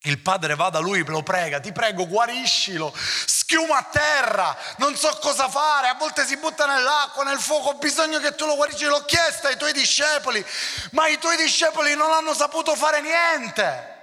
Il 0.00 0.18
padre 0.18 0.56
va 0.56 0.68
da 0.68 0.80
lui, 0.80 1.04
lo 1.04 1.22
prega, 1.22 1.60
ti 1.60 1.70
prego 1.70 2.08
guariscilo, 2.08 2.92
schiuma 2.96 3.78
a 3.78 3.82
terra, 3.84 4.56
non 4.78 4.96
so 4.96 5.16
cosa 5.20 5.48
fare, 5.48 5.88
a 5.88 5.94
volte 5.94 6.26
si 6.26 6.36
butta 6.36 6.66
nell'acqua, 6.66 7.22
nel 7.22 7.38
fuoco, 7.38 7.70
ho 7.70 7.78
bisogno 7.78 8.18
che 8.18 8.34
tu 8.34 8.46
lo 8.46 8.56
guarisci, 8.56 8.84
l'ho 8.84 9.04
chiesto 9.04 9.46
ai 9.46 9.56
tuoi 9.56 9.72
discepoli, 9.72 10.44
ma 10.90 11.06
i 11.06 11.18
tuoi 11.18 11.36
discepoli 11.36 11.94
non 11.94 12.12
hanno 12.12 12.34
saputo 12.34 12.74
fare 12.74 13.00
niente. 13.00 13.94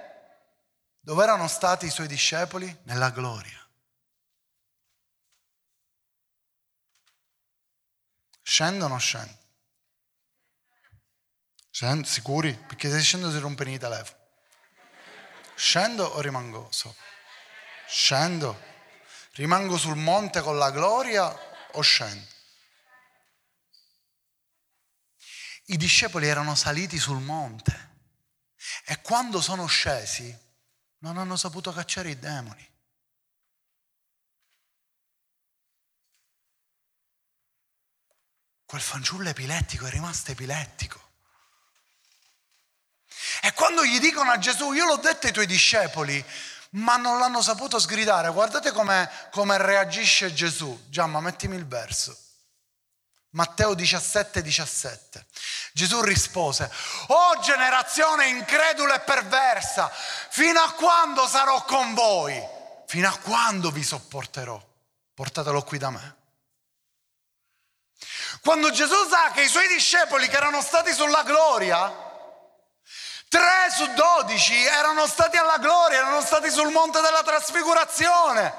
Dove 1.00 1.24
erano 1.24 1.50
stati 1.50 1.86
i 1.86 1.92
suoi 1.92 2.08
discepoli? 2.08 2.80
Nella 2.84 3.10
gloria. 3.10 3.62
Scendo 8.43 8.85
o 8.85 8.88
non 8.88 9.00
scendo? 9.00 9.38
Scendo, 11.71 12.05
sicuri? 12.05 12.53
Perché 12.53 12.89
se 12.91 13.01
scendo 13.01 13.31
si 13.31 13.39
rompe 13.39 13.67
i 13.69 13.79
telefoni. 13.79 14.21
Scendo 15.55 16.05
o 16.05 16.19
rimango 16.19 16.67
sopra? 16.71 17.01
Scendo. 17.88 18.71
Rimango 19.31 19.77
sul 19.77 19.95
monte 19.95 20.41
con 20.41 20.57
la 20.57 20.69
gloria 20.69 21.35
o 21.71 21.81
scendo? 21.81 22.27
I 25.67 25.77
discepoli 25.77 26.27
erano 26.27 26.55
saliti 26.55 27.00
sul 27.00 27.21
monte 27.21 27.91
e 28.85 29.01
quando 29.01 29.41
sono 29.41 29.65
scesi 29.65 30.38
non 31.00 31.17
hanno 31.17 31.38
saputo 31.38 31.71
cacciare 31.71 32.09
i 32.09 32.19
demoni. 32.19 32.73
Quel 38.74 38.86
fanciullo 38.86 39.30
epilettico 39.30 39.86
è 39.86 39.92
rimasto 39.92 40.32
epilettico. 40.32 41.00
E 43.44 43.53
quando 43.53 43.86
gli 43.86 44.00
dicono 44.00 44.32
a 44.32 44.39
Gesù, 44.39 44.72
io 44.72 44.88
l'ho 44.88 44.96
detto 44.96 45.27
ai 45.27 45.32
tuoi 45.32 45.46
discepoli, 45.46 46.25
ma 46.72 46.98
non 46.98 47.20
l'hanno 47.20 47.44
saputo 47.44 47.77
sgridare, 47.77 48.32
guardate 48.32 48.72
come, 48.72 49.08
reagisce 49.58 50.34
Gesù. 50.34 50.88
Giamma, 50.89 51.20
mettimi 51.20 51.56
il 51.56 51.68
verso. 51.68 52.18
Matteo 53.34 53.75
17, 53.75 54.42
17. 54.42 55.24
Gesù 55.74 56.01
rispose, 56.01 56.68
oh 57.10 57.39
generazione 57.42 58.30
incredula 58.30 58.96
e 58.96 59.01
perversa, 59.01 59.88
fino 60.30 60.60
a 60.60 60.72
quando 60.72 61.27
sarò 61.27 61.63
con 61.65 61.94
voi? 61.94 62.42
Fino 62.88 63.08
a 63.08 63.15
quando 63.18 63.70
vi 63.70 63.84
sopporterò? 63.84 64.60
Portatelo 65.13 65.62
qui 65.62 65.77
da 65.77 65.92
me. 65.92 66.22
Quando 68.41 68.72
Gesù 68.72 68.95
sa 69.10 69.31
che 69.31 69.43
i 69.43 69.48
suoi 69.48 69.67
discepoli 69.67 70.27
che 70.27 70.36
erano 70.36 70.62
stati 70.62 70.93
sulla 70.93 71.24
gloria, 71.24 72.12
3 73.29 73.41
su 73.75 73.91
12 73.93 74.65
erano 74.65 75.07
stati 75.07 75.38
alla 75.38 75.57
gloria, 75.57 76.00
erano 76.00 76.22
stati 76.22 76.51
sul 76.51 76.72
monte 76.72 77.01
della 77.01 77.24
trasfigurazione. 77.24 78.53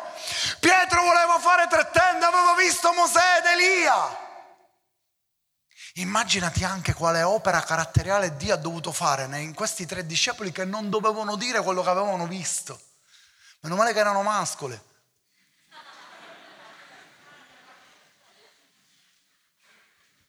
Pietro 0.59 1.03
voleva 1.03 1.39
fare 1.39 1.69
tre 1.69 1.91
tende, 1.93 2.25
aveva 2.25 2.55
visto 2.57 2.93
Mosè 2.93 3.39
ed 3.39 3.47
Elia. 3.47 4.23
Immaginati 5.95 6.65
anche 6.65 6.93
quale 6.93 7.23
opera 7.23 7.61
caratteriale 7.61 8.37
Dio 8.37 8.55
ha 8.55 8.57
dovuto 8.57 8.91
fare 8.91 9.25
in 9.39 9.55
questi 9.55 9.87
tre 9.87 10.05
discepoli 10.05 10.51
che 10.51 10.65
non 10.65 10.91
dovevano 10.91 11.37
dire 11.37 11.61
quello 11.63 11.85
che 11.85 11.91
avevano 11.91 12.27
visto. 12.27 12.81
Meno 13.61 13.77
male 13.77 13.93
che 13.93 14.01
erano 14.01 14.23
mascole. 14.23 14.83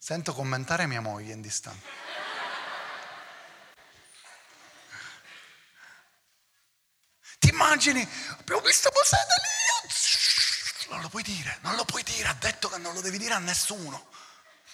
Sento 0.06 0.36
commentare 0.36 0.86
mia 0.86 1.02
moglie 1.02 1.34
in 1.34 1.42
distanza. 1.42 1.84
Ti 7.40 7.50
immagini? 7.50 8.08
Abbiamo 8.38 8.62
visto 8.62 8.92
Mosè 8.94 9.16
Elia. 9.16 10.92
Non 10.92 11.02
lo 11.02 11.10
puoi 11.10 11.24
dire, 11.24 11.58
non 11.62 11.76
lo 11.76 11.86
puoi 11.86 12.04
dire. 12.04 12.28
Ha 12.28 12.36
detto 12.40 12.70
che 12.70 12.78
non 12.78 12.94
lo 12.94 13.02
devi 13.02 13.18
dire 13.18 13.34
a 13.34 13.40
nessuno. 13.40 14.10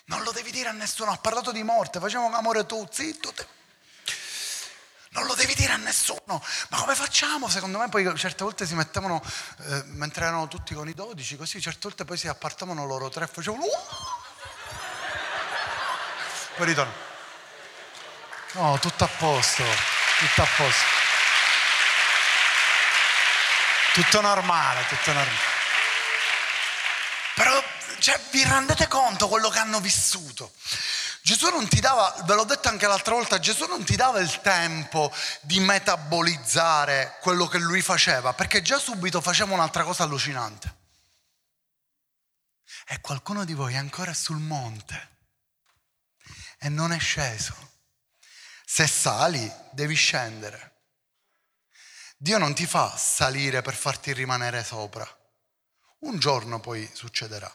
Non 0.07 0.21
lo 0.23 0.33
devi 0.33 0.51
dire 0.51 0.67
a 0.67 0.73
nessuno. 0.73 1.11
Ha 1.11 1.17
parlato 1.17 1.53
di 1.53 1.63
morte. 1.63 2.01
Facciamo 2.01 2.29
amore 2.35 2.65
tu, 2.65 2.85
zitto. 2.91 3.31
Te. 3.31 3.47
Non 5.11 5.25
lo 5.27 5.35
devi 5.35 5.55
dire 5.55 5.71
a 5.71 5.77
nessuno. 5.77 6.43
Ma 6.71 6.77
come 6.77 6.93
facciamo? 6.93 7.47
Secondo 7.47 7.77
me 7.77 7.87
poi 7.87 8.03
certe 8.17 8.43
volte 8.43 8.65
si 8.65 8.75
mettevano, 8.75 9.23
eh, 9.59 9.83
mentre 9.85 10.25
erano 10.25 10.49
tutti 10.49 10.73
con 10.73 10.89
i 10.89 10.93
dodici, 10.93 11.37
così 11.37 11.61
certe 11.61 11.79
volte 11.83 12.03
poi 12.03 12.17
si 12.17 12.27
appartavano 12.27 12.85
loro 12.85 13.07
tre 13.07 13.23
e 13.23 13.27
facevano... 13.27 13.63
Uh! 13.63 14.20
Poi 16.55 16.65
ritorno. 16.65 16.93
No, 18.53 18.77
tutto 18.79 19.03
a 19.05 19.07
posto, 19.07 19.63
tutto 20.19 20.41
a 20.41 20.47
posto. 20.57 20.85
Tutto 23.93 24.21
normale, 24.21 24.85
tutto 24.87 25.13
normale. 25.13 25.49
Però 27.35 27.63
cioè, 27.99 28.19
vi 28.31 28.43
rendete 28.43 28.87
conto 28.87 29.27
quello 29.27 29.49
che 29.49 29.59
hanno 29.59 29.79
vissuto? 29.79 30.53
Gesù 31.21 31.49
non 31.49 31.67
ti 31.67 31.79
dava, 31.79 32.13
ve 32.25 32.33
l'ho 32.33 32.43
detto 32.43 32.67
anche 32.67 32.87
l'altra 32.87 33.13
volta, 33.13 33.39
Gesù 33.39 33.67
non 33.67 33.83
ti 33.83 33.95
dava 33.95 34.19
il 34.19 34.41
tempo 34.41 35.13
di 35.41 35.59
metabolizzare 35.59 37.17
quello 37.21 37.47
che 37.47 37.59
lui 37.59 37.81
faceva, 37.81 38.33
perché 38.33 38.61
già 38.61 38.79
subito 38.79 39.21
faceva 39.21 39.53
un'altra 39.53 39.83
cosa 39.83 40.03
allucinante. 40.03 40.75
E 42.87 42.99
qualcuno 42.99 43.45
di 43.45 43.53
voi 43.53 43.75
è 43.75 43.77
ancora 43.77 44.13
sul 44.13 44.37
monte 44.37 45.10
e 46.63 46.69
non 46.69 46.93
è 46.93 46.99
sceso. 46.99 47.55
Se 48.63 48.85
sali, 48.85 49.51
devi 49.71 49.95
scendere. 49.95 50.69
Dio 52.17 52.37
non 52.37 52.53
ti 52.53 52.67
fa 52.67 52.95
salire 52.95 53.63
per 53.63 53.73
farti 53.73 54.13
rimanere 54.13 54.63
sopra. 54.63 55.07
Un 55.99 56.19
giorno 56.19 56.59
poi 56.59 56.87
succederà. 56.93 57.51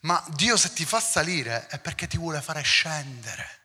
Ma 0.00 0.24
Dio 0.28 0.56
se 0.56 0.72
ti 0.72 0.86
fa 0.86 1.00
salire 1.00 1.66
è 1.66 1.78
perché 1.78 2.06
ti 2.06 2.16
vuole 2.16 2.40
fare 2.40 2.62
scendere. 2.62 3.58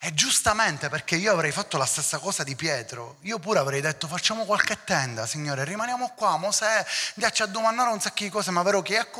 E 0.00 0.12
giustamente 0.12 0.90
perché 0.90 1.16
io 1.16 1.32
avrei 1.32 1.50
fatto 1.50 1.78
la 1.78 1.86
stessa 1.86 2.18
cosa 2.18 2.44
di 2.44 2.54
Pietro, 2.54 3.16
io 3.22 3.38
pure 3.38 3.58
avrei 3.58 3.80
detto 3.80 4.06
facciamo 4.06 4.44
qualche 4.44 4.84
tenda, 4.84 5.26
Signore, 5.26 5.64
rimaniamo 5.64 6.10
qua, 6.10 6.36
Mosè, 6.36 6.86
andiamoci 7.14 7.42
a 7.42 7.46
domandare 7.46 7.90
un 7.90 8.00
sacco 8.00 8.22
di 8.22 8.28
cose, 8.28 8.52
ma 8.52 8.62
vero 8.62 8.80
che 8.82 9.00
è? 9.00 9.10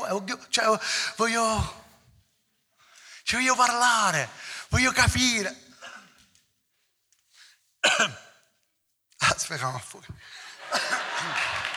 Cioè, 0.47 0.79
voglio, 1.17 1.88
cioè, 3.29 3.39
voglio 3.39 3.53
parlare, 3.53 4.27
voglio 4.69 4.91
capire. 4.91 5.55
Aspetta, 9.19 9.69
ma 9.69 9.77
fuori. 9.77 10.07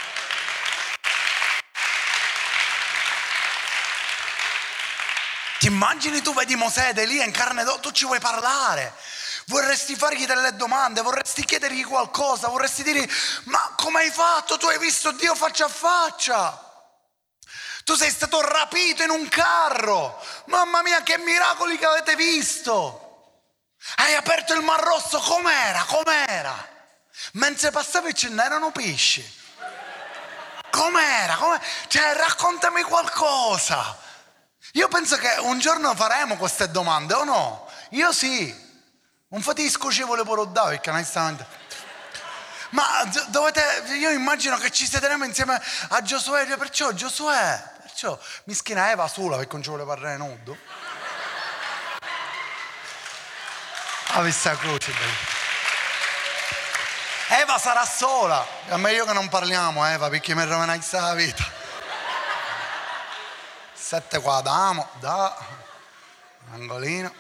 Ti 5.59 5.67
immagini 5.67 6.23
tu 6.23 6.33
vedi 6.33 6.57
Mosè 6.57 6.89
ed 6.89 6.97
Elia 6.97 7.25
in 7.25 7.33
carne 7.33 7.65
d'osso, 7.65 7.81
tu 7.81 7.91
ci 7.91 8.07
vuoi 8.07 8.19
parlare, 8.19 8.95
vorresti 9.45 9.95
fargli 9.95 10.25
delle 10.25 10.57
domande, 10.57 11.03
vorresti 11.03 11.45
chiedergli 11.45 11.85
qualcosa, 11.85 12.49
vorresti 12.49 12.83
dire 12.83 13.07
ma 13.45 13.75
come 13.77 14.01
hai 14.01 14.11
fatto? 14.11 14.57
Tu 14.57 14.65
hai 14.69 14.79
visto 14.79 15.13
Dio 15.13 15.35
faccia 15.35 15.67
a 15.67 15.69
faccia. 15.69 16.62
Tu 17.85 17.95
sei 17.95 18.11
stato 18.11 18.41
rapito 18.41 19.03
in 19.03 19.11
un 19.11 19.29
carro. 19.29 20.21
Mamma 20.47 20.83
mia, 20.83 21.03
che 21.03 21.19
miracoli 21.19 21.77
che 21.79 21.87
avete 21.87 22.15
visto. 22.17 22.99
Hai 23.97 24.15
aperto 24.15 24.55
il 24.55 24.63
Mar 24.63 24.81
Rosso, 24.81 25.19
com'era? 25.19 25.85
Com'era? 25.85 26.69
Mentre 27.33 27.71
passavi 27.71 28.15
ce 28.15 28.29
n'erano 28.29 28.71
pesci. 28.71 29.41
Com'era? 30.71 31.35
Com'era? 31.35 31.61
Cioè, 31.89 32.15
raccontami 32.15 32.83
qualcosa. 32.83 33.99
Io 34.73 34.89
penso 34.89 35.17
che 35.17 35.35
un 35.41 35.59
giorno 35.59 35.95
faremo 35.95 36.37
queste 36.37 36.71
domande, 36.71 37.15
o 37.15 37.25
no? 37.25 37.69
Io 37.91 38.13
sì. 38.13 38.71
Un 39.29 39.43
fatisco 39.43 39.91
ci 39.91 40.05
vuole 40.05 40.25
pure 40.25 40.47
perché 40.47 40.91
onestamente. 40.91 41.61
Ma 42.71 43.05
dovete, 43.29 43.85
io 43.95 44.11
immagino 44.11 44.57
che 44.57 44.71
ci 44.71 44.87
siederemo 44.87 45.25
insieme 45.25 45.61
a 45.89 46.03
Giosuè, 46.03 46.47
perciò 46.57 46.93
Giosuè, 46.93 47.72
perciò 47.93 48.19
mischina 48.45 48.91
Eva 48.91 49.07
sola 49.07 49.37
perché 49.37 49.53
non 49.53 49.63
ci 49.63 49.69
vuole 49.69 49.85
parlare 49.85 50.17
nudo. 50.17 50.57
Ha 54.15 54.19
ah, 54.19 54.23
la 54.23 54.57
croce, 54.57 54.93
Eva 57.29 57.59
sarà 57.59 57.87
sola, 57.87 58.47
è 58.67 58.77
meglio 58.77 59.07
che 59.07 59.13
non 59.13 59.29
parliamo 59.29 59.87
Eva 59.87 60.11
perché 60.11 60.35
mi 60.35 60.45
rovinai 60.45 60.81
la 60.91 61.15
vita 61.15 61.61
sette 63.75 64.21
qua 64.21 64.37
Adamo, 64.37 64.89
da 65.01 65.37
angolino. 66.53 67.13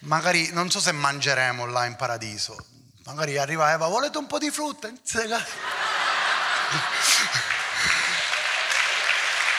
Magari 0.00 0.50
non 0.52 0.70
so 0.70 0.80
se 0.80 0.92
mangeremo 0.92 1.64
là 1.64 1.86
in 1.86 1.96
paradiso. 1.96 2.56
Magari 3.04 3.38
arriva 3.38 3.72
Eva, 3.72 3.86
volete 3.86 4.18
un 4.18 4.26
po' 4.26 4.38
di 4.38 4.50
frutta? 4.50 4.90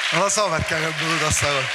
Non 0.09 0.21
lo 0.21 0.29
so 0.29 0.49
perché 0.49 0.77
è 0.77 0.79
venuta 0.79 1.25
questa 1.25 1.47
cosa. 1.47 1.67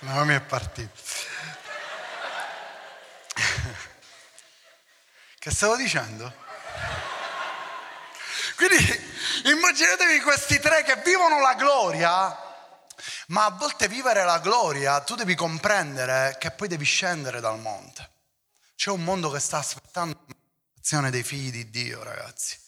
No, 0.00 0.24
mi 0.24 0.34
è 0.34 0.40
partito. 0.40 0.90
Che 5.38 5.50
stavo 5.50 5.76
dicendo? 5.76 6.30
Quindi 8.56 9.10
immaginatevi 9.44 10.20
questi 10.20 10.60
tre 10.60 10.82
che 10.82 10.96
vivono 10.96 11.40
la 11.40 11.54
gloria, 11.54 12.49
ma 13.30 13.44
a 13.44 13.50
volte 13.50 13.88
vivere 13.88 14.24
la 14.24 14.38
gloria 14.38 15.00
tu 15.00 15.14
devi 15.14 15.34
comprendere 15.34 16.36
che 16.38 16.50
poi 16.50 16.68
devi 16.68 16.84
scendere 16.84 17.40
dal 17.40 17.58
monte. 17.58 18.08
C'è 18.74 18.90
un 18.90 19.02
mondo 19.02 19.30
che 19.30 19.40
sta 19.40 19.58
aspettando 19.58 20.24
l'azione 20.74 21.10
dei 21.10 21.22
figli 21.22 21.50
di 21.50 21.70
Dio, 21.70 22.02
ragazzi. 22.02 22.58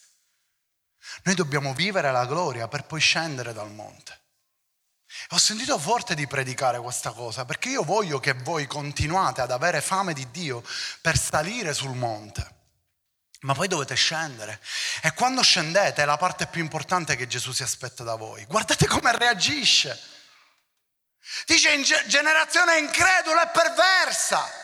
Noi 1.25 1.35
dobbiamo 1.35 1.75
vivere 1.75 2.13
la 2.13 2.27
gloria 2.27 2.69
per 2.69 2.85
poi 2.85 3.01
scendere 3.01 3.53
dal 3.53 3.71
monte. 3.71 4.21
Ho 5.31 5.39
sentito 5.39 5.79
forte 5.79 6.15
di 6.15 6.27
predicare 6.27 6.81
questa 6.81 7.11
cosa 7.11 7.45
perché 7.45 7.69
io 7.69 7.83
voglio 7.83 8.19
che 8.19 8.33
voi 8.33 8.67
continuate 8.67 9.41
ad 9.41 9.51
avere 9.51 9.81
fame 9.81 10.13
di 10.15 10.31
Dio 10.31 10.63
per 11.01 11.19
salire 11.19 11.75
sul 11.75 11.95
monte 11.95 12.61
ma 13.43 13.55
poi 13.55 13.67
dovete 13.67 13.97
scendere. 13.97 14.61
E 15.03 15.13
quando 15.15 15.43
scendete 15.43 16.03
è 16.03 16.05
la 16.05 16.17
parte 16.17 16.47
più 16.47 16.63
importante 16.63 17.17
che 17.17 17.27
Gesù 17.27 17.51
si 17.51 17.65
aspetta 17.65 18.05
da 18.05 18.15
voi. 18.15 18.45
Guardate 18.45 18.87
come 18.87 19.17
reagisce. 19.17 19.99
Dice 21.47 21.81
generazione 22.07 22.79
incredula 22.79 23.43
e 23.45 23.49
perversa. 23.49 24.61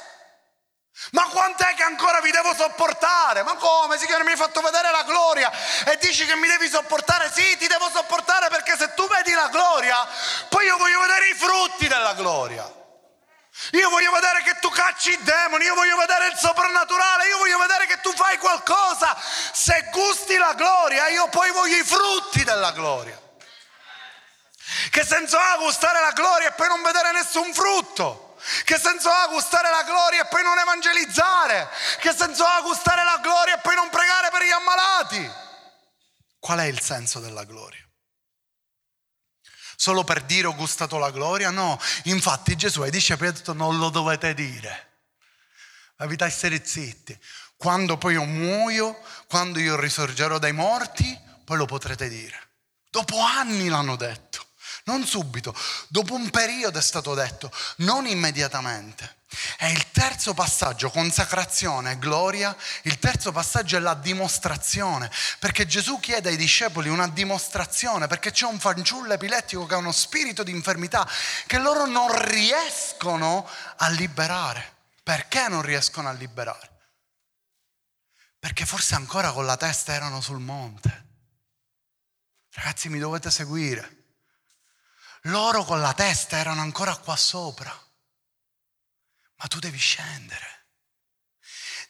Ma 1.12 1.22
quant'è 1.28 1.74
che 1.74 1.84
ancora 1.84 2.20
vi 2.20 2.32
devo 2.32 2.52
sopportare? 2.54 3.42
Ma 3.44 3.54
come? 3.54 3.98
Signore 3.98 4.24
mi 4.24 4.32
hai 4.32 4.36
fatto 4.36 4.60
vedere 4.60 4.90
la 4.90 5.04
gloria 5.04 5.50
e 5.86 5.96
dici 5.98 6.26
che 6.26 6.34
mi 6.34 6.48
devi 6.48 6.68
sopportare? 6.68 7.30
Sì, 7.32 7.56
ti 7.56 7.68
devo 7.68 7.88
sopportare 7.88 8.48
perché 8.48 8.76
se 8.76 8.94
tu 8.94 9.06
vedi 9.06 9.32
la 9.32 9.48
gloria, 9.48 10.06
poi 10.48 10.66
io 10.66 10.76
voglio 10.76 11.00
vedere 11.00 11.28
i 11.28 11.34
frutti 11.34 11.86
della 11.86 12.14
gloria. 12.14 12.74
Io 13.72 13.90
voglio 13.90 14.12
vedere 14.12 14.42
che 14.42 14.58
tu 14.60 14.70
cacci 14.70 15.10
i 15.10 15.22
demoni, 15.22 15.64
io 15.64 15.74
voglio 15.74 15.96
vedere 15.96 16.28
il 16.28 16.36
soprannaturale, 16.36 17.28
io 17.28 17.38
voglio 17.38 17.58
vedere 17.58 17.86
che 17.86 18.00
tu 18.00 18.12
fai 18.12 18.36
qualcosa. 18.38 19.16
Se 19.52 19.88
gusti 19.92 20.36
la 20.36 20.54
gloria, 20.54 21.08
io 21.08 21.28
poi 21.28 21.50
voglio 21.52 21.76
i 21.76 21.84
frutti 21.84 22.44
della 22.44 22.72
gloria. 22.72 23.27
Che 24.98 25.04
senso 25.04 25.36
ha 25.38 25.56
gustare 25.58 26.00
la 26.00 26.10
gloria 26.10 26.48
e 26.48 26.52
poi 26.54 26.66
non 26.66 26.82
vedere 26.82 27.12
nessun 27.12 27.54
frutto? 27.54 28.36
Che 28.64 28.76
senso 28.80 29.08
ha 29.08 29.28
gustare 29.28 29.70
la 29.70 29.84
gloria 29.84 30.24
e 30.24 30.26
poi 30.26 30.42
non 30.42 30.58
evangelizzare? 30.58 31.68
Che 32.00 32.12
senso 32.12 32.44
ha 32.44 32.60
gustare 32.62 33.04
la 33.04 33.20
gloria 33.22 33.56
e 33.56 33.60
poi 33.60 33.76
non 33.76 33.90
pregare 33.90 34.28
per 34.32 34.42
gli 34.42 34.50
ammalati? 34.50 35.30
Qual 36.40 36.58
è 36.58 36.64
il 36.64 36.80
senso 36.80 37.20
della 37.20 37.44
gloria? 37.44 37.80
solo 39.76 40.02
per 40.02 40.22
dire 40.22 40.48
ho 40.48 40.56
gustato 40.56 40.98
la 40.98 41.12
gloria? 41.12 41.50
No, 41.50 41.80
infatti 42.06 42.56
Gesù 42.56 42.82
dice 42.88 43.12
a 43.12 43.16
Pietro 43.16 43.52
non 43.52 43.78
lo 43.78 43.90
dovete 43.90 44.34
dire. 44.34 45.04
Avete 45.98 46.24
essere 46.24 46.64
zitti. 46.64 47.16
Quando 47.56 47.98
poi 47.98 48.14
io 48.14 48.24
muoio, 48.24 49.00
quando 49.28 49.60
io 49.60 49.78
risorgerò 49.78 50.38
dai 50.38 50.52
morti, 50.52 51.16
poi 51.44 51.56
lo 51.56 51.66
potrete 51.66 52.08
dire. 52.08 52.48
Dopo 52.90 53.20
anni 53.20 53.68
l'hanno 53.68 53.94
detto, 53.94 54.47
non 54.88 55.04
subito, 55.04 55.54
dopo 55.88 56.14
un 56.14 56.30
periodo 56.30 56.78
è 56.78 56.82
stato 56.82 57.12
detto, 57.14 57.52
non 57.78 58.06
immediatamente. 58.06 59.16
E 59.58 59.70
il 59.70 59.90
terzo 59.90 60.32
passaggio, 60.32 60.90
consacrazione 60.90 61.98
gloria, 61.98 62.56
il 62.84 62.98
terzo 62.98 63.30
passaggio 63.30 63.76
è 63.76 63.80
la 63.80 63.92
dimostrazione, 63.92 65.10
perché 65.38 65.66
Gesù 65.66 66.00
chiede 66.00 66.30
ai 66.30 66.36
discepoli 66.36 66.88
una 66.88 67.06
dimostrazione, 67.06 68.06
perché 68.06 68.30
c'è 68.30 68.46
un 68.46 68.58
fanciullo 68.58 69.12
epilettico 69.12 69.66
che 69.66 69.74
ha 69.74 69.78
uno 69.78 69.92
spirito 69.92 70.42
di 70.42 70.52
infermità 70.52 71.06
che 71.46 71.58
loro 71.58 71.84
non 71.84 72.10
riescono 72.24 73.46
a 73.76 73.88
liberare. 73.90 74.76
Perché 75.02 75.48
non 75.48 75.62
riescono 75.62 76.08
a 76.08 76.12
liberare? 76.12 76.70
Perché 78.38 78.64
forse 78.64 78.94
ancora 78.94 79.32
con 79.32 79.44
la 79.44 79.56
testa 79.56 79.92
erano 79.92 80.20
sul 80.20 80.38
monte. 80.38 81.06
Ragazzi, 82.52 82.88
mi 82.88 82.98
dovete 82.98 83.30
seguire. 83.30 83.97
Loro 85.22 85.64
con 85.64 85.80
la 85.80 85.92
testa 85.94 86.36
erano 86.38 86.60
ancora 86.60 86.96
qua 86.96 87.16
sopra 87.16 87.86
ma 89.38 89.46
tu 89.46 89.58
devi 89.58 89.78
scendere. 89.78 90.56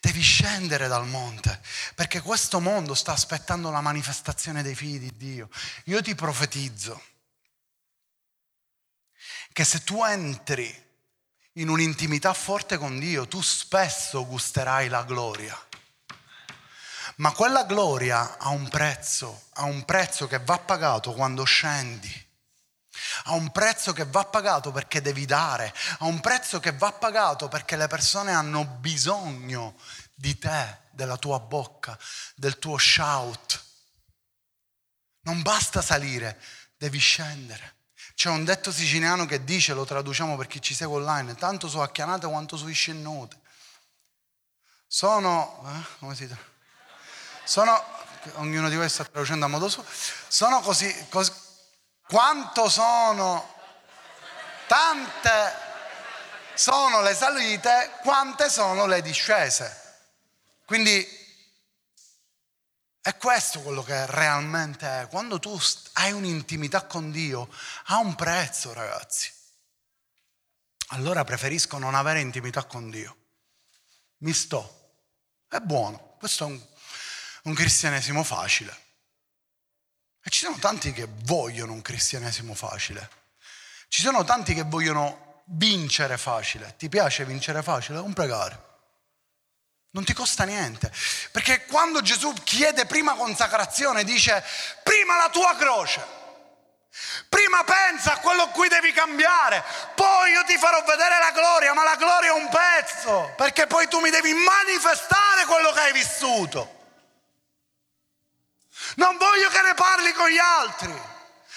Devi 0.01 0.21
scendere 0.21 0.87
dal 0.87 1.07
monte, 1.07 1.61
perché 1.95 2.21
questo 2.21 2.61
mondo 2.61 2.95
sta 2.95 3.13
aspettando 3.13 3.71
la 3.71 3.81
manifestazione 3.81 4.63
dei 4.63 4.75
figli 4.75 5.01
di 5.01 5.17
Dio. 5.17 5.49
Io 5.85 6.01
ti 6.03 6.15
profetizzo 6.15 7.03
che 9.53 9.65
se 9.65 9.83
tu 9.83 10.05
entri 10.05 10.87
in 11.55 11.69
un'intimità 11.69 12.33
forte 12.33 12.77
con 12.77 12.99
Dio, 12.99 13.27
tu 13.27 13.41
spesso 13.41 14.25
gusterai 14.25 14.89
la 14.89 15.03
gloria. 15.03 15.59
Ma 17.17 17.33
quella 17.33 17.65
gloria 17.65 18.39
ha 18.39 18.51
un 18.51 18.69
prezzo, 18.69 19.47
ha 19.55 19.65
un 19.65 19.85
prezzo 19.85 20.29
che 20.29 20.39
va 20.39 20.59
pagato 20.59 21.13
quando 21.13 21.43
scendi 21.43 22.28
ha 23.25 23.33
un 23.33 23.51
prezzo 23.51 23.93
che 23.93 24.05
va 24.07 24.25
pagato 24.25 24.73
perché 24.73 25.01
devi 25.01 25.27
dare, 25.27 25.75
ha 25.99 26.05
un 26.05 26.21
prezzo 26.21 26.61
che 26.61 26.73
va 26.73 26.93
pagato 26.93 27.49
perché 27.49 27.77
le 27.77 27.87
persone 27.87 28.33
hanno 28.33 28.65
bisogno 28.65 29.77
di 30.15 30.39
te, 30.39 30.79
della 30.91 31.17
tua 31.17 31.39
bocca, 31.39 31.97
del 32.35 32.59
tuo 32.59 32.77
shout. 32.77 33.65
Non 35.21 35.43
basta 35.43 35.81
salire, 35.81 36.41
devi 36.77 36.99
scendere. 36.99 37.77
C'è 38.15 38.31
un 38.31 38.45
detto 38.45 38.73
siciliano 38.73 39.27
che 39.27 39.45
dice, 39.45 39.75
lo 39.75 39.85
traduciamo 39.85 40.37
per 40.37 40.49
chi 40.49 40.61
ci 40.61 40.75
segue 40.75 40.97
online, 40.97 41.37
tanto 41.37 41.69
su 41.69 41.79
acchianate 41.79 42.27
quanto 42.27 42.57
su 42.57 42.67
scennote. 42.69 43.39
Sono, 44.89 45.63
eh, 45.67 45.99
come 46.01 46.17
si 46.17 46.27
dice? 46.27 46.57
Sono, 47.45 47.81
ognuno 48.37 48.69
di 48.69 48.75
voi 48.75 48.89
sta 48.89 49.05
traducendo 49.05 49.45
a 49.45 49.49
modo 49.49 49.69
suo, 49.69 49.85
sono 50.27 50.61
così, 50.61 50.93
così 51.09 51.31
quanto 52.09 52.69
sono 52.69 53.55
tante 54.67 55.67
sono 56.55 57.03
le 57.03 57.15
salite, 57.15 57.93
quante 58.03 58.51
sono 58.51 58.87
le 58.87 59.01
discese. 59.01 59.87
Quindi 60.65 61.07
è 63.01 63.17
questo 63.17 63.61
quello 63.61 63.83
che 63.83 64.07
realmente 64.07 65.03
è. 65.03 65.09
Quando 65.09 65.39
tu 65.39 65.59
hai 65.95 66.13
un'intimità 66.13 66.85
con 66.85 67.11
Dio, 67.13 67.49
ha 67.87 67.99
un 67.99 68.15
prezzo, 68.17 68.73
ragazzi. 68.73 69.33
Allora 70.89 71.23
preferisco 71.25 71.79
non 71.79 71.95
avere 71.95 72.21
intimità 72.21 72.65
con 72.65 72.91
Dio. 72.91 73.17
Mi 74.19 74.33
sto. 74.33 74.77
È 75.49 75.59
buono. 75.61 76.17
Questo 76.19 76.45
è 76.45 76.47
un, 76.49 76.61
un 77.45 77.55
cristianesimo 77.55 78.25
facile. 78.25 78.88
E 80.29 80.31
ci 80.31 80.41
sono 80.41 80.59
tanti 80.59 80.93
che 80.93 81.09
vogliono 81.23 81.73
un 81.73 81.81
cristianesimo 81.81 82.53
facile. 82.53 83.09
Ci 83.89 84.03
sono 84.03 84.25
tanti 84.25 84.53
che 84.53 84.63
vogliono 84.63 85.41
vincere 85.47 86.19
facile. 86.19 86.75
Ti 86.77 86.91
piace 86.91 87.25
vincere 87.25 87.63
facile? 87.63 87.99
Un 88.01 88.13
pregare. 88.13 88.63
Non 89.93 90.05
ti 90.05 90.13
costa 90.13 90.45
niente. 90.45 90.93
Perché 91.33 91.65
quando 91.65 92.03
Gesù 92.03 92.31
chiede 92.45 92.85
prima 92.85 93.15
consacrazione, 93.15 94.05
dice 94.05 94.45
prima 94.83 95.17
la 95.17 95.31
tua 95.31 95.57
croce. 95.57 96.05
Prima 97.31 97.65
pensa 97.65 98.13
a 98.13 98.19
quello 98.19 98.43
a 98.43 98.49
cui 98.49 98.69
devi 98.69 98.93
cambiare, 98.93 99.65
poi 99.95 100.33
io 100.33 100.45
ti 100.45 100.59
farò 100.59 100.83
vedere 100.83 101.19
la 101.21 101.31
gloria, 101.31 101.73
ma 101.73 101.85
la 101.85 101.97
gloria 101.97 102.31
è 102.31 102.35
un 102.35 102.51
pezzo, 102.51 103.33
perché 103.35 103.67
poi 103.67 103.89
tu 103.89 103.99
mi 104.01 104.11
devi 104.11 104.35
manifestare 104.35 105.47
quello 105.47 105.73
che 105.73 105.81
hai 105.81 105.93
vissuto. 105.93 106.77
Non 108.99 109.17
voglio 109.17 109.49
che 109.49 109.63
ne 109.63 109.75
parli 109.75 110.13
con 110.13 110.29
gli 110.29 110.39
altri. 110.39 111.03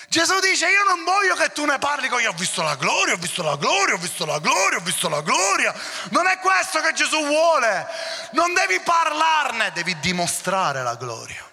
Gesù 0.08 0.40
dice 0.42 0.70
io 0.70 0.84
non 0.84 1.04
voglio 1.04 1.36
che 1.36 1.52
tu 1.52 1.66
ne 1.66 1.80
parli 1.80 2.08
con 2.08 2.22
io 2.22 2.30
ho 2.30 2.34
visto 2.34 2.62
la 2.62 2.76
gloria, 2.76 3.14
ho 3.14 3.18
visto 3.18 3.42
la 3.42 3.56
gloria, 3.56 3.96
ho 3.96 3.98
visto 3.98 4.26
la 4.26 4.40
gloria, 4.40 4.78
ho 4.78 4.82
visto 4.82 5.10
la 5.10 5.22
gloria. 5.22 5.74
Non 6.10 6.28
è 6.28 6.38
questo 6.38 6.82
che 6.82 6.94
Gesù 6.94 7.18
vuole. 7.26 7.88
Non 8.34 8.54
devi 8.54 8.80
parlarne, 8.82 9.72
devi 9.72 9.98
dimostrare 10.00 10.84
la 10.84 10.96
gloria. 10.96 11.50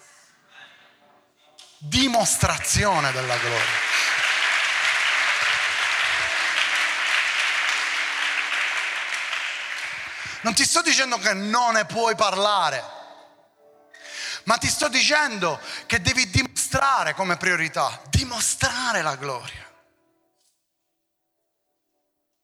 Dimostrazione 1.79 3.11
della 3.13 3.37
gloria. 3.37 3.87
Non 10.43 10.53
ti 10.55 10.65
sto 10.67 10.83
dicendo 10.83 11.17
che 11.17 11.33
non 11.33 11.73
ne 11.73 11.87
puoi 11.87 12.15
parlare 12.15 12.97
ma 14.49 14.57
ti 14.57 14.67
sto 14.67 14.89
dicendo 14.89 15.61
che 15.85 16.01
devi 16.01 16.31
dimostrare 16.31 17.13
come 17.13 17.37
priorità, 17.37 18.01
dimostrare 18.09 19.03
la 19.03 19.15
gloria. 19.15 19.71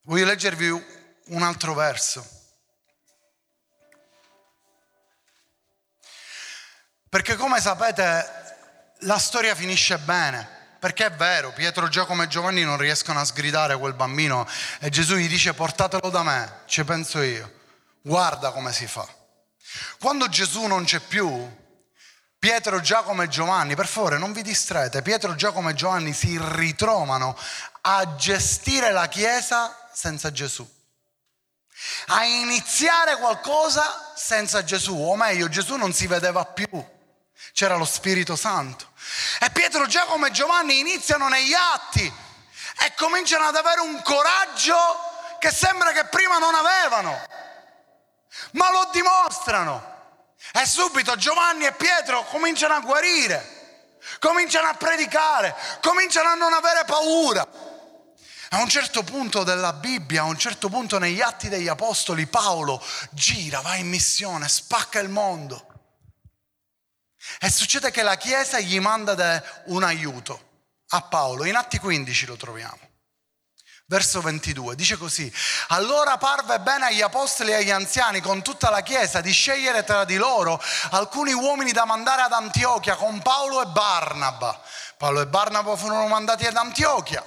Voglio 0.02 0.26
leggervi 0.26 0.68
un 0.68 1.42
altro 1.42 1.72
verso. 1.72 2.28
Perché 7.08 7.36
come 7.36 7.58
sapete 7.58 8.96
la 8.98 9.18
storia 9.18 9.54
finisce 9.54 9.96
bene, 9.96 10.76
perché 10.78 11.06
è 11.06 11.12
vero, 11.12 11.52
Pietro, 11.52 11.88
Giacomo 11.88 12.24
e 12.24 12.28
Giovanni 12.28 12.64
non 12.64 12.76
riescono 12.76 13.20
a 13.20 13.24
sgridare 13.24 13.78
quel 13.78 13.94
bambino 13.94 14.46
e 14.78 14.90
Gesù 14.90 15.14
gli 15.14 15.28
dice 15.28 15.54
portatelo 15.54 16.10
da 16.10 16.22
me, 16.22 16.60
ci 16.66 16.84
penso 16.84 17.22
io, 17.22 17.50
guarda 18.02 18.50
come 18.50 18.74
si 18.74 18.86
fa. 18.86 19.08
Quando 19.98 20.28
Gesù 20.28 20.66
non 20.66 20.84
c'è 20.84 21.00
più, 21.00 21.62
Pietro, 22.44 22.78
Giacomo 22.82 23.22
e 23.22 23.28
Giovanni, 23.28 23.74
per 23.74 23.86
favore 23.86 24.18
non 24.18 24.34
vi 24.34 24.42
distraete, 24.42 25.00
Pietro, 25.00 25.34
Giacomo 25.34 25.70
e 25.70 25.74
Giovanni 25.74 26.12
si 26.12 26.38
ritrovano 26.38 27.34
a 27.80 28.16
gestire 28.16 28.92
la 28.92 29.08
Chiesa 29.08 29.88
senza 29.94 30.30
Gesù, 30.30 30.70
a 32.08 32.24
iniziare 32.26 33.16
qualcosa 33.16 34.12
senza 34.14 34.62
Gesù, 34.62 34.94
o 34.94 35.16
meglio 35.16 35.48
Gesù 35.48 35.76
non 35.76 35.94
si 35.94 36.06
vedeva 36.06 36.44
più, 36.44 36.68
c'era 37.54 37.76
lo 37.76 37.86
Spirito 37.86 38.36
Santo. 38.36 38.88
E 39.40 39.48
Pietro, 39.48 39.86
Giacomo 39.86 40.26
e 40.26 40.30
Giovanni 40.30 40.80
iniziano 40.80 41.28
negli 41.28 41.54
atti 41.54 42.04
e 42.04 42.92
cominciano 42.98 43.46
ad 43.46 43.56
avere 43.56 43.80
un 43.80 44.02
coraggio 44.02 44.76
che 45.38 45.50
sembra 45.50 45.92
che 45.92 46.04
prima 46.04 46.36
non 46.36 46.54
avevano, 46.54 47.26
ma 48.50 48.70
lo 48.70 48.90
dimostrano. 48.92 49.92
E 50.52 50.66
subito 50.66 51.16
Giovanni 51.16 51.64
e 51.64 51.72
Pietro 51.72 52.24
cominciano 52.24 52.74
a 52.74 52.80
guarire, 52.80 53.96
cominciano 54.18 54.68
a 54.68 54.74
predicare, 54.74 55.54
cominciano 55.80 56.28
a 56.28 56.34
non 56.34 56.52
avere 56.52 56.84
paura. 56.84 57.72
A 58.50 58.60
un 58.60 58.68
certo 58.68 59.02
punto 59.02 59.42
della 59.42 59.72
Bibbia, 59.72 60.22
a 60.22 60.26
un 60.26 60.38
certo 60.38 60.68
punto 60.68 60.98
negli 60.98 61.20
atti 61.20 61.48
degli 61.48 61.66
Apostoli, 61.66 62.26
Paolo 62.26 62.80
gira, 63.10 63.60
va 63.60 63.74
in 63.74 63.88
missione, 63.88 64.48
spacca 64.48 65.00
il 65.00 65.08
mondo. 65.08 65.66
E 67.40 67.50
succede 67.50 67.90
che 67.90 68.02
la 68.02 68.16
Chiesa 68.16 68.60
gli 68.60 68.78
manda 68.78 69.42
un 69.66 69.82
aiuto 69.82 70.52
a 70.88 71.02
Paolo, 71.02 71.44
in 71.44 71.56
Atti 71.56 71.78
15 71.78 72.26
lo 72.26 72.36
troviamo. 72.36 72.93
Verso 73.86 74.22
22 74.22 74.76
dice 74.76 74.96
così: 74.96 75.30
Allora 75.68 76.16
parve 76.16 76.58
bene 76.60 76.86
agli 76.86 77.02
apostoli 77.02 77.50
e 77.50 77.56
agli 77.56 77.70
anziani 77.70 78.20
con 78.22 78.42
tutta 78.42 78.70
la 78.70 78.80
chiesa 78.80 79.20
di 79.20 79.30
scegliere 79.30 79.84
tra 79.84 80.06
di 80.06 80.16
loro 80.16 80.58
alcuni 80.92 81.34
uomini 81.34 81.70
da 81.70 81.84
mandare 81.84 82.22
ad 82.22 82.32
Antiochia 82.32 82.96
con 82.96 83.20
Paolo 83.20 83.60
e 83.60 83.66
Barnaba. 83.66 84.58
Paolo 84.96 85.20
e 85.20 85.26
Barnaba 85.26 85.76
furono 85.76 86.06
mandati 86.06 86.46
ad 86.46 86.56
Antiochia 86.56 87.22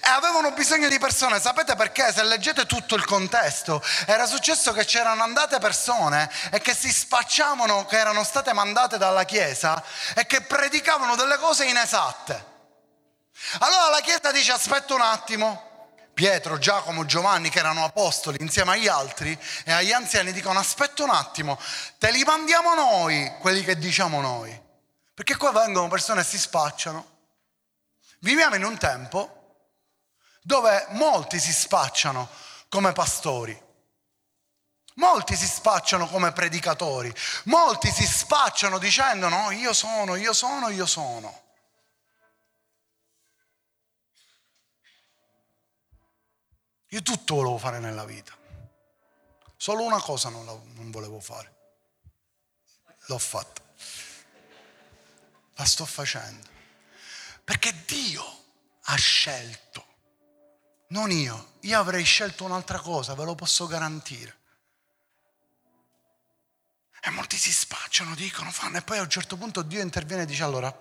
e 0.00 0.08
avevano 0.08 0.52
bisogno 0.52 0.88
di 0.88 1.00
persone. 1.00 1.40
Sapete 1.40 1.74
perché? 1.74 2.12
Se 2.12 2.22
leggete 2.22 2.64
tutto 2.64 2.94
il 2.94 3.04
contesto, 3.04 3.82
era 4.06 4.26
successo 4.26 4.72
che 4.72 4.84
c'erano 4.84 5.24
andate 5.24 5.58
persone 5.58 6.30
e 6.52 6.60
che 6.60 6.76
si 6.76 6.92
spacciavano 6.92 7.86
che 7.86 7.98
erano 7.98 8.22
state 8.22 8.52
mandate 8.52 8.98
dalla 8.98 9.24
chiesa 9.24 9.82
e 10.14 10.26
che 10.26 10.42
predicavano 10.42 11.16
delle 11.16 11.38
cose 11.38 11.64
inesatte. 11.64 12.52
Allora 13.60 13.90
la 13.90 14.00
Chiesa 14.00 14.30
dice 14.30 14.52
aspetta 14.52 14.94
un 14.94 15.00
attimo. 15.00 15.72
Pietro, 16.14 16.58
Giacomo, 16.58 17.04
Giovanni, 17.04 17.50
che 17.50 17.58
erano 17.58 17.84
apostoli 17.84 18.36
insieme 18.40 18.72
agli 18.74 18.86
altri 18.86 19.36
e 19.64 19.72
agli 19.72 19.90
anziani, 19.90 20.32
dicono 20.32 20.60
aspetta 20.60 21.02
un 21.02 21.10
attimo, 21.10 21.58
te 21.98 22.12
li 22.12 22.22
mandiamo 22.22 22.72
noi, 22.74 23.34
quelli 23.40 23.64
che 23.64 23.76
diciamo 23.76 24.20
noi. 24.20 24.62
Perché 25.12 25.36
qua 25.36 25.50
vengono 25.50 25.88
persone 25.88 26.20
e 26.20 26.24
si 26.24 26.38
spacciano. 26.38 27.12
Viviamo 28.20 28.54
in 28.54 28.64
un 28.64 28.78
tempo 28.78 29.56
dove 30.42 30.86
molti 30.90 31.40
si 31.40 31.52
spacciano 31.52 32.28
come 32.68 32.92
pastori. 32.92 33.60
Molti 34.96 35.34
si 35.34 35.46
spacciano 35.46 36.06
come 36.06 36.30
predicatori, 36.30 37.12
molti 37.44 37.90
si 37.90 38.06
spacciano 38.06 38.78
dicendo 38.78 39.28
no, 39.28 39.50
io 39.50 39.72
sono, 39.72 40.14
io 40.14 40.32
sono, 40.32 40.68
io 40.68 40.86
sono. 40.86 41.42
Io 46.94 47.02
tutto 47.02 47.34
volevo 47.34 47.58
fare 47.58 47.80
nella 47.80 48.04
vita. 48.04 48.32
Solo 49.56 49.82
una 49.82 50.00
cosa 50.00 50.28
non, 50.28 50.46
la, 50.46 50.56
non 50.74 50.92
volevo 50.92 51.18
fare. 51.18 51.52
L'ho 53.06 53.18
fatta. 53.18 53.60
La 55.54 55.64
sto 55.64 55.84
facendo. 55.86 56.46
Perché 57.42 57.82
Dio 57.84 58.24
ha 58.82 58.94
scelto. 58.94 59.84
Non 60.90 61.10
io. 61.10 61.54
Io 61.62 61.80
avrei 61.80 62.04
scelto 62.04 62.44
un'altra 62.44 62.78
cosa, 62.78 63.16
ve 63.16 63.24
lo 63.24 63.34
posso 63.34 63.66
garantire. 63.66 64.38
E 67.00 67.10
molti 67.10 67.36
si 67.36 67.52
spacciano, 67.52 68.14
dicono, 68.14 68.52
fanno, 68.52 68.76
e 68.76 68.82
poi 68.82 68.98
a 68.98 69.02
un 69.02 69.10
certo 69.10 69.36
punto 69.36 69.62
Dio 69.62 69.82
interviene 69.82 70.22
e 70.22 70.26
dice, 70.26 70.44
allora, 70.44 70.72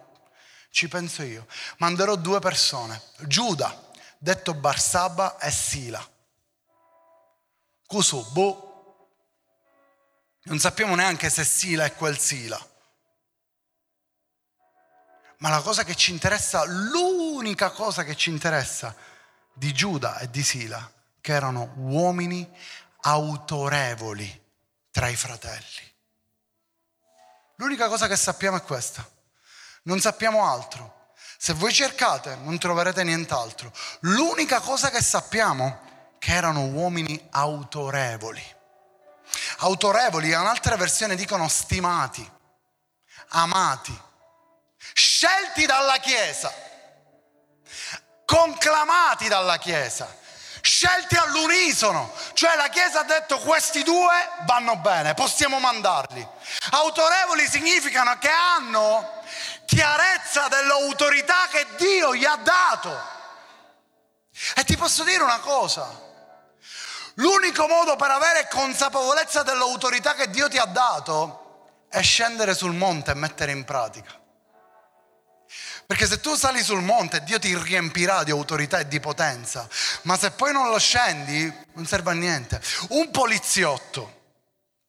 ci 0.69 0.87
penso 0.87 1.23
io. 1.23 1.47
Manderò 1.77 2.15
due 2.17 2.39
persone. 2.39 3.01
Giuda, 3.21 3.91
detto 4.23 4.53
Barsaba 4.53 5.37
e 5.37 5.51
Sila. 5.51 6.01
Cuso, 7.85 8.23
boh. 8.31 9.09
Non 10.43 10.59
sappiamo 10.59 10.95
neanche 10.95 11.29
se 11.29 11.43
Sila 11.43 11.83
è 11.83 11.93
quel 11.93 12.17
Sila. 12.17 12.57
Ma 15.39 15.49
la 15.49 15.59
cosa 15.59 15.83
che 15.83 15.93
ci 15.95 16.11
interessa, 16.11 16.63
l'unica 16.63 17.71
cosa 17.71 18.05
che 18.05 18.15
ci 18.15 18.29
interessa 18.29 18.95
di 19.51 19.73
Giuda 19.73 20.17
e 20.19 20.29
di 20.29 20.41
Sila, 20.41 20.89
che 21.19 21.33
erano 21.33 21.73
uomini 21.75 22.49
autorevoli 23.01 24.41
tra 24.89 25.09
i 25.09 25.17
fratelli. 25.17 25.93
L'unica 27.55 27.89
cosa 27.89 28.07
che 28.07 28.15
sappiamo 28.15 28.55
è 28.55 28.63
questa. 28.63 29.05
Non 29.83 29.99
sappiamo 29.99 30.45
altro. 30.49 31.02
Se 31.43 31.51
voi 31.51 31.73
cercate 31.73 32.37
non 32.37 32.57
troverete 32.57 33.03
nient'altro. 33.03 33.69
L'unica 34.03 34.61
cosa 34.61 34.89
che 34.89 35.01
sappiamo 35.01 35.67
è 35.67 36.17
che 36.17 36.31
erano 36.31 36.67
uomini 36.67 37.21
autorevoli. 37.31 38.41
Autorevoli, 39.57 40.29
in 40.29 40.39
un'altra 40.39 40.77
versione 40.77 41.17
dicono 41.17 41.49
stimati. 41.49 42.25
amati, 43.31 44.01
scelti 44.93 45.65
dalla 45.65 45.97
Chiesa, 45.97 46.49
conclamati 48.23 49.27
dalla 49.27 49.57
Chiesa, 49.57 50.07
scelti 50.61 51.15
all'unisono, 51.15 52.13
cioè 52.31 52.55
la 52.55 52.69
Chiesa 52.69 53.01
ha 53.01 53.03
detto 53.03 53.37
questi 53.39 53.83
due 53.83 54.15
vanno 54.45 54.77
bene, 54.77 55.13
possiamo 55.13 55.59
mandarli. 55.59 56.25
Autorevoli 56.69 57.45
significano 57.49 58.17
che 58.17 58.29
hanno 58.29 59.21
chiarezza 59.65 60.47
dell'autorità 60.47 61.47
che 61.49 61.65
Dio 61.77 62.15
gli 62.15 62.25
ha 62.25 62.35
dato. 62.37 63.11
E 64.55 64.63
ti 64.63 64.75
posso 64.75 65.03
dire 65.03 65.23
una 65.23 65.39
cosa, 65.39 65.87
l'unico 67.15 67.67
modo 67.67 67.95
per 67.95 68.09
avere 68.09 68.47
consapevolezza 68.49 69.43
dell'autorità 69.43 70.15
che 70.15 70.29
Dio 70.29 70.47
ti 70.49 70.57
ha 70.57 70.65
dato 70.65 71.41
è 71.87 72.01
scendere 72.01 72.55
sul 72.55 72.73
monte 72.73 73.11
e 73.11 73.15
mettere 73.15 73.51
in 73.51 73.63
pratica. 73.63 74.19
Perché 75.85 76.07
se 76.07 76.19
tu 76.19 76.33
sali 76.35 76.63
sul 76.63 76.81
monte 76.81 77.23
Dio 77.23 77.37
ti 77.37 77.55
riempirà 77.55 78.23
di 78.23 78.31
autorità 78.31 78.79
e 78.79 78.87
di 78.87 78.99
potenza, 78.99 79.67
ma 80.03 80.17
se 80.17 80.31
poi 80.31 80.51
non 80.51 80.69
lo 80.69 80.79
scendi 80.79 81.53
non 81.73 81.85
serve 81.85 82.11
a 82.11 82.13
niente. 82.13 82.59
Un 82.89 83.11
poliziotto 83.11 84.21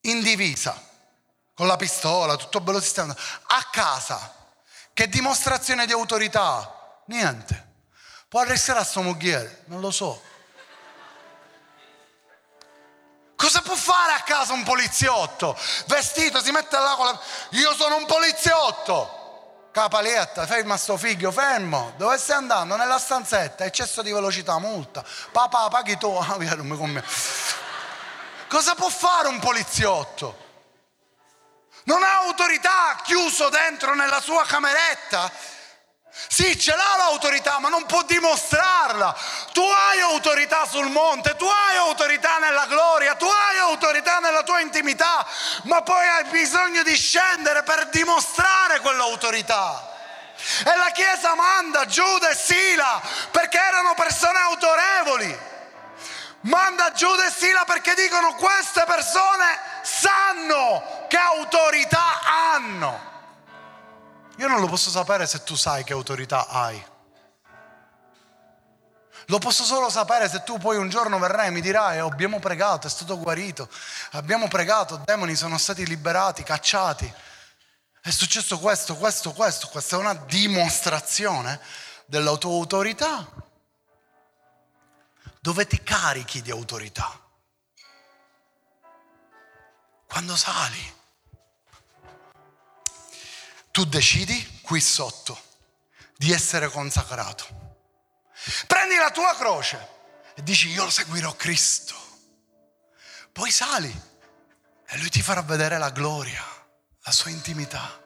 in 0.03 0.23
divisa, 0.23 0.81
con 1.55 1.67
la 1.67 1.77
pistola, 1.77 2.37
tutto 2.37 2.61
bello 2.61 2.81
sistemato, 2.81 3.21
a 3.49 3.69
casa, 3.71 4.44
che 4.95 5.09
dimostrazione 5.09 5.85
di 5.85 5.93
autorità? 5.93 7.03
Niente. 7.07 7.73
Può 8.29 8.41
arrestare 8.41 8.79
a 8.79 8.85
sua? 8.85 9.03
Non 9.03 9.81
lo 9.81 9.91
so. 9.91 10.23
Cosa 13.37 13.61
può 13.61 13.75
fare 13.75 14.13
a 14.13 14.23
casa 14.23 14.53
un 14.53 14.63
poliziotto? 14.63 15.59
Vestito, 15.87 16.41
si 16.41 16.51
mette 16.51 16.79
là 16.79 16.95
con 16.97 17.07
la... 17.07 17.21
Io 17.51 17.75
sono 17.75 17.97
un 17.97 18.07
poliziotto! 18.07 19.23
Capaletta, 19.73 20.47
ferma 20.47 20.77
sto 20.77 20.97
figlio, 20.97 21.33
fermo. 21.33 21.95
Dove 21.97 22.17
stai 22.17 22.37
andando? 22.37 22.77
Nella 22.77 22.99
stanzetta, 22.99 23.65
eccesso 23.65 24.03
di 24.03 24.13
velocità, 24.13 24.59
multa. 24.61 25.05
Papà, 25.33 25.69
paghi 25.69 25.99
tu. 25.99 26.11
Ah, 26.17 26.39
via, 26.39 26.55
non 26.55 26.69
mi. 26.69 27.03
Cosa 28.49 28.75
può 28.77 28.89
fare 28.89 29.27
un 29.27 29.41
poliziotto? 29.41 30.44
Non 31.85 32.03
ha 32.03 32.17
autorità 32.19 32.99
chiuso 33.03 33.49
dentro 33.51 33.95
nella 33.95 34.21
sua 34.21 34.45
cameretta? 34.45 35.31
Sì, 36.29 36.59
ce 36.59 36.75
l'ha 36.75 36.97
l'autorità, 36.97 37.59
ma 37.59 37.69
non 37.69 37.87
può 37.87 38.03
dimostrarla. 38.03 39.15
Tu 39.53 39.61
hai 39.61 40.01
autorità 40.01 40.65
sul 40.65 40.89
monte, 40.89 41.35
tu 41.37 41.45
hai 41.45 41.77
autorità 41.77 42.39
nella 42.39 42.67
gloria, 42.67 43.17
tu 43.17 43.27
hai 43.27 43.59
autorità 43.59 44.21
nella 44.21 44.45
tua 44.45 44.61
intimità, 44.61 45.27
ma 45.65 45.83
poi 45.83 46.07
hai 46.07 46.25
bisogno 46.25 46.83
di 46.85 46.97
scendere 46.97 47.65
per 47.65 47.89
dimostrare 47.89 48.81
quell'autorità. 48.81 49.93
E 50.65 50.77
la 50.77 50.91
Chiesa 50.91 51.35
manda 51.35 51.85
Giuda 51.87 52.31
e 52.31 52.35
Sila 52.35 53.01
perché 53.31 53.59
erano 53.59 53.95
persone 53.95 54.39
autorevoli. 54.39 55.39
Manda 56.43 56.93
Giuda 56.93 57.27
e 57.27 57.31
Sila 57.31 57.65
perché 57.65 57.95
dicono 57.95 58.35
queste 58.35 58.85
persone 58.85 59.74
sanno 59.85 61.07
che 61.09 61.17
autorità 61.17 62.21
hanno. 62.55 63.13
Io 64.39 64.49
non 64.49 64.61
lo 64.61 64.67
posso 64.67 64.91
sapere 64.91 65.27
se 65.27 65.45
tu 65.45 65.55
sai 65.55 65.85
che 65.85 65.93
autorità 65.93 66.49
hai. 66.49 66.83
Lo 69.29 69.39
posso 69.39 69.65
solo 69.65 69.89
sapere 69.89 70.29
se 70.29 70.43
tu 70.43 70.59
poi 70.59 70.77
un 70.77 70.89
giorno 70.89 71.19
verrai 71.19 71.49
e 71.49 71.51
mi 71.51 71.61
dirai 71.61 72.01
oh, 72.01 72.09
abbiamo 72.09 72.41
pregato, 72.41 72.87
è 72.87 72.91
stato 72.91 73.19
guarito, 73.19 73.71
abbiamo 74.13 74.49
pregato, 74.49 75.01
demoni 75.05 75.35
sono 75.35 75.57
stati 75.57 75.87
liberati, 75.87 76.43
cacciati. 76.43 77.13
È 78.01 78.11
successo 78.11 78.59
questo, 78.59 78.97
questo, 78.97 79.33
questo. 79.33 79.69
Questa 79.69 79.97
è 79.97 79.99
una 79.99 80.15
dimostrazione 80.15 81.59
della 82.05 82.37
tua 82.37 82.51
autorità. 82.51 83.27
Dove 85.41 85.67
ti 85.67 85.83
carichi 85.83 86.43
di 86.43 86.51
autorità? 86.51 87.24
Quando 90.15 90.37
sali 90.37 90.95
tu 93.73 93.85
decidi 93.85 94.61
qui 94.63 94.81
sotto 94.81 95.37
di 96.17 96.31
essere 96.31 96.69
consacrato. 96.69 97.83
Prendi 98.69 98.95
la 98.95 99.11
tua 99.11 99.35
croce 99.35 99.89
e 100.37 100.45
dici 100.45 100.69
io 100.69 100.89
seguirò 100.89 101.35
Cristo. 101.35 101.97
Poi 103.33 103.51
sali 103.51 103.93
e 104.87 104.99
lui 104.99 105.11
ti 105.11 105.21
farà 105.21 105.43
vedere 105.43 105.79
la 105.79 105.91
gloria, 105.91 106.45
la 107.03 107.11
sua 107.11 107.33
intimità. 107.33 108.01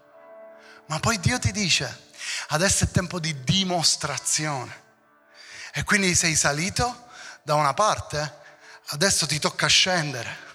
Ma 0.87 0.99
poi 1.01 1.21
Dio 1.21 1.39
ti 1.39 1.53
dice, 1.53 2.09
adesso 2.49 2.85
è 2.85 2.91
tempo 2.91 3.21
di 3.21 3.45
dimostrazione. 3.45 4.85
E 5.75 5.85
quindi 5.85 6.15
sei 6.15 6.35
salito 6.37 7.11
da 7.43 7.55
una 7.55 7.75
parte, 7.75 8.41
adesso 8.87 9.27
ti 9.27 9.39
tocca 9.39 9.67
scendere. 9.67 10.48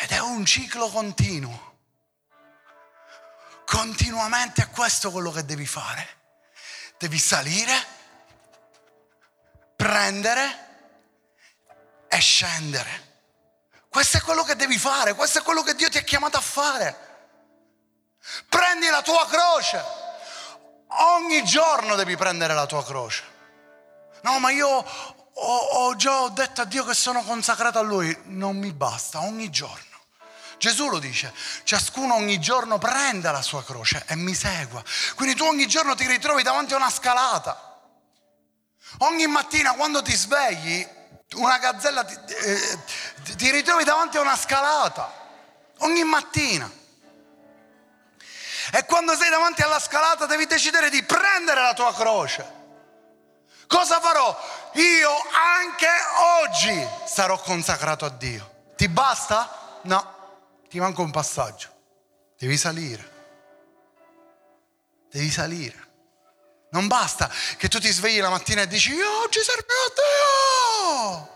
Ed 0.00 0.10
è 0.10 0.20
un 0.20 0.44
ciclo 0.44 0.88
continuo. 0.88 1.74
Continuamente 3.64 4.62
è 4.62 4.70
questo 4.70 5.10
quello 5.10 5.30
che 5.32 5.44
devi 5.44 5.66
fare. 5.66 6.14
Devi 6.98 7.18
salire, 7.18 7.74
prendere 9.74 10.64
e 12.08 12.18
scendere. 12.18 13.04
Questo 13.88 14.18
è 14.18 14.20
quello 14.20 14.44
che 14.44 14.56
devi 14.56 14.78
fare, 14.78 15.14
questo 15.14 15.38
è 15.38 15.42
quello 15.42 15.62
che 15.62 15.74
Dio 15.74 15.88
ti 15.88 15.98
ha 15.98 16.02
chiamato 16.02 16.36
a 16.36 16.42
fare. 16.42 17.04
Prendi 18.48 18.88
la 18.88 19.02
tua 19.02 19.26
croce. 19.26 19.82
Ogni 20.88 21.44
giorno 21.44 21.96
devi 21.96 22.16
prendere 22.16 22.54
la 22.54 22.66
tua 22.66 22.84
croce. 22.84 23.24
No, 24.22 24.38
ma 24.38 24.50
io 24.50 24.68
ho, 24.68 25.56
ho 25.56 25.96
già 25.96 26.28
detto 26.28 26.62
a 26.62 26.64
Dio 26.64 26.84
che 26.84 26.94
sono 26.94 27.22
consacrato 27.22 27.78
a 27.78 27.82
Lui. 27.82 28.16
Non 28.24 28.56
mi 28.56 28.72
basta, 28.72 29.20
ogni 29.20 29.50
giorno. 29.50 29.85
Gesù 30.58 30.88
lo 30.88 30.98
dice, 30.98 31.32
ciascuno 31.64 32.14
ogni 32.14 32.40
giorno 32.40 32.78
prenda 32.78 33.30
la 33.30 33.42
sua 33.42 33.62
croce 33.62 34.04
e 34.06 34.16
mi 34.16 34.34
segua. 34.34 34.82
Quindi 35.14 35.34
tu 35.34 35.44
ogni 35.44 35.66
giorno 35.66 35.94
ti 35.94 36.06
ritrovi 36.06 36.42
davanti 36.42 36.72
a 36.72 36.76
una 36.76 36.90
scalata. 36.90 37.78
Ogni 38.98 39.26
mattina 39.26 39.74
quando 39.74 40.00
ti 40.00 40.14
svegli, 40.14 40.86
una 41.34 41.58
gazzella 41.58 42.04
ti, 42.04 42.14
eh, 42.14 42.78
ti 43.36 43.50
ritrovi 43.50 43.84
davanti 43.84 44.16
a 44.16 44.22
una 44.22 44.36
scalata. 44.36 45.24
Ogni 45.80 46.04
mattina. 46.04 46.70
E 48.72 48.84
quando 48.86 49.14
sei 49.14 49.28
davanti 49.28 49.62
alla 49.62 49.78
scalata 49.78 50.26
devi 50.26 50.46
decidere 50.46 50.88
di 50.88 51.02
prendere 51.02 51.60
la 51.60 51.74
tua 51.74 51.94
croce. 51.94 52.54
Cosa 53.66 54.00
farò? 54.00 54.70
Io 54.74 55.10
anche 55.32 55.88
oggi 56.42 56.88
sarò 57.04 57.38
consacrato 57.40 58.06
a 58.06 58.10
Dio. 58.10 58.54
Ti 58.76 58.88
basta? 58.88 59.80
No 59.82 60.15
ti 60.68 60.78
manca 60.78 61.02
un 61.02 61.10
passaggio. 61.10 61.74
Devi 62.38 62.56
salire. 62.56 63.14
Devi 65.10 65.30
salire. 65.30 65.84
Non 66.70 66.88
basta 66.88 67.30
che 67.56 67.68
tu 67.68 67.78
ti 67.78 67.90
svegli 67.90 68.20
la 68.20 68.28
mattina 68.28 68.62
e 68.62 68.66
dici 68.66 68.92
io 68.92 69.22
oggi 69.22 69.40
servirò 69.40 69.80
a 69.84 69.92
Dio. 69.94 71.34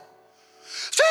Sì! 0.91 1.03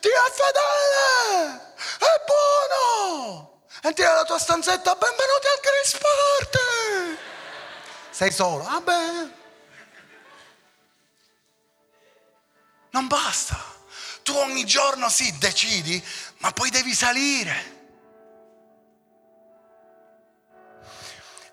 Dio 0.00 0.10
è 0.10 0.30
fedele! 0.32 1.74
È 1.98 2.24
buono! 2.26 3.62
Entri 3.82 4.04
nella 4.04 4.24
tua 4.24 4.38
stanzetta, 4.38 4.94
benvenuti 4.94 5.46
al 5.46 5.60
Grace! 5.60 7.18
Sei 8.10 8.32
solo, 8.32 8.64
vabbè. 8.64 9.38
Non 12.90 13.06
basta. 13.06 13.79
Tu 14.22 14.32
ogni 14.32 14.64
giorno 14.64 15.08
sì, 15.08 15.36
decidi, 15.38 16.02
ma 16.38 16.52
poi 16.52 16.70
devi 16.70 16.94
salire. 16.94 17.78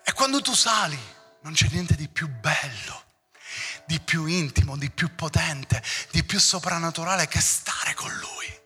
E 0.04 0.12
quando 0.12 0.40
tu 0.40 0.54
sali 0.54 0.98
non 1.42 1.52
c'è 1.52 1.68
niente 1.70 1.94
di 1.94 2.08
più 2.08 2.28
bello, 2.28 3.04
di 3.86 4.00
più 4.00 4.26
intimo, 4.26 4.76
di 4.76 4.90
più 4.90 5.14
potente, 5.14 5.82
di 6.10 6.24
più 6.24 6.38
soprannaturale 6.38 7.28
che 7.28 7.40
stare 7.40 7.94
con 7.94 8.10
Lui. 8.18 8.60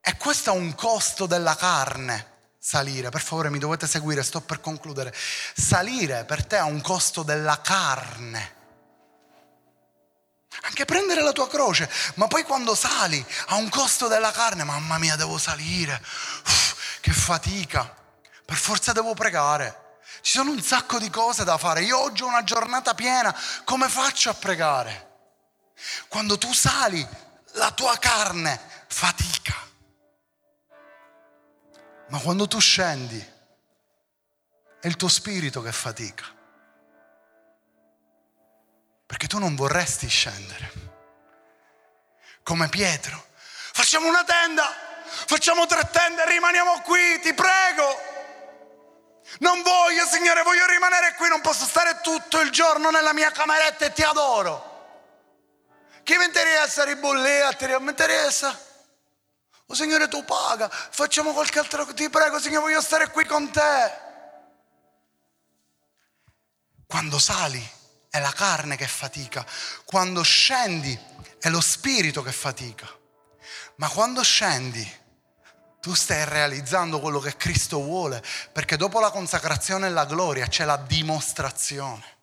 E 0.00 0.16
questo 0.16 0.50
ha 0.50 0.54
un 0.54 0.74
costo 0.74 1.26
della 1.26 1.56
carne, 1.56 2.34
salire. 2.58 3.10
Per 3.10 3.20
favore 3.20 3.50
mi 3.50 3.58
dovete 3.58 3.88
seguire, 3.88 4.22
sto 4.22 4.40
per 4.40 4.60
concludere. 4.60 5.12
Salire 5.12 6.24
per 6.24 6.44
te 6.44 6.56
ha 6.56 6.64
un 6.64 6.80
costo 6.80 7.24
della 7.24 7.60
carne. 7.60 8.54
Anche 10.62 10.84
prendere 10.84 11.22
la 11.22 11.32
tua 11.32 11.48
croce, 11.48 11.90
ma 12.14 12.26
poi 12.26 12.42
quando 12.42 12.74
sali 12.74 13.24
ha 13.46 13.56
un 13.56 13.68
costo 13.68 14.08
della 14.08 14.30
carne, 14.30 14.64
mamma 14.64 14.98
mia 14.98 15.16
devo 15.16 15.38
salire, 15.38 16.00
Uff, 16.44 17.00
che 17.00 17.12
fatica, 17.12 17.94
per 18.44 18.56
forza 18.56 18.92
devo 18.92 19.14
pregare. 19.14 19.84
Ci 20.22 20.38
sono 20.38 20.50
un 20.50 20.62
sacco 20.62 20.98
di 20.98 21.10
cose 21.10 21.44
da 21.44 21.58
fare, 21.58 21.82
io 21.82 21.98
oggi 21.98 22.22
ho 22.22 22.26
una 22.26 22.42
giornata 22.42 22.94
piena, 22.94 23.34
come 23.64 23.88
faccio 23.88 24.30
a 24.30 24.34
pregare? 24.34 25.04
Quando 26.08 26.38
tu 26.38 26.52
sali, 26.52 27.06
la 27.52 27.70
tua 27.70 27.96
carne 27.98 28.60
fatica. 28.88 29.54
Ma 32.08 32.18
quando 32.20 32.46
tu 32.46 32.58
scendi, 32.58 33.34
è 34.80 34.86
il 34.86 34.96
tuo 34.96 35.08
spirito 35.08 35.60
che 35.62 35.72
fatica. 35.72 36.35
Perché 39.06 39.28
tu 39.28 39.38
non 39.38 39.54
vorresti 39.54 40.08
scendere. 40.08 40.70
Come 42.42 42.68
Pietro. 42.68 43.24
Facciamo 43.72 44.08
una 44.08 44.24
tenda, 44.24 44.68
facciamo 45.26 45.66
tre 45.66 45.88
tende 45.90 46.24
rimaniamo 46.26 46.80
qui, 46.80 47.20
ti 47.20 47.32
prego. 47.34 48.14
Non 49.38 49.62
voglio, 49.62 50.06
Signore, 50.06 50.42
voglio 50.42 50.66
rimanere 50.66 51.14
qui, 51.14 51.28
non 51.28 51.40
posso 51.40 51.64
stare 51.64 52.00
tutto 52.02 52.40
il 52.40 52.50
giorno 52.50 52.90
nella 52.90 53.12
mia 53.12 53.30
cameretta 53.30 53.84
e 53.84 53.92
ti 53.92 54.02
adoro. 54.02 54.74
Chi 56.02 56.16
mi 56.16 56.24
interessa 56.24 56.84
ribollea, 56.84 57.52
ti 57.52 57.64
interessa? 57.64 58.58
Oh 59.66 59.74
Signore, 59.74 60.06
tu 60.08 60.24
paga, 60.24 60.68
facciamo 60.68 61.32
qualche 61.32 61.58
altro, 61.58 61.84
ti 61.92 62.08
prego, 62.08 62.38
Signore, 62.38 62.66
voglio 62.66 62.80
stare 62.80 63.10
qui 63.10 63.24
con 63.26 63.50
te. 63.50 64.04
Quando 66.86 67.18
sali 67.18 67.74
è 68.16 68.20
la 68.20 68.32
carne 68.32 68.76
che 68.76 68.86
fatica, 68.86 69.44
quando 69.84 70.22
scendi 70.22 70.98
è 71.38 71.48
lo 71.48 71.60
spirito 71.60 72.22
che 72.22 72.32
fatica. 72.32 72.88
Ma 73.76 73.88
quando 73.88 74.22
scendi 74.22 75.04
tu 75.80 75.94
stai 75.94 76.24
realizzando 76.24 76.98
quello 76.98 77.20
che 77.20 77.36
Cristo 77.36 77.80
vuole, 77.80 78.22
perché 78.52 78.76
dopo 78.76 79.00
la 79.00 79.10
consacrazione 79.10 79.86
e 79.86 79.90
la 79.90 80.06
gloria 80.06 80.46
c'è 80.46 80.64
la 80.64 80.76
dimostrazione. 80.76 82.14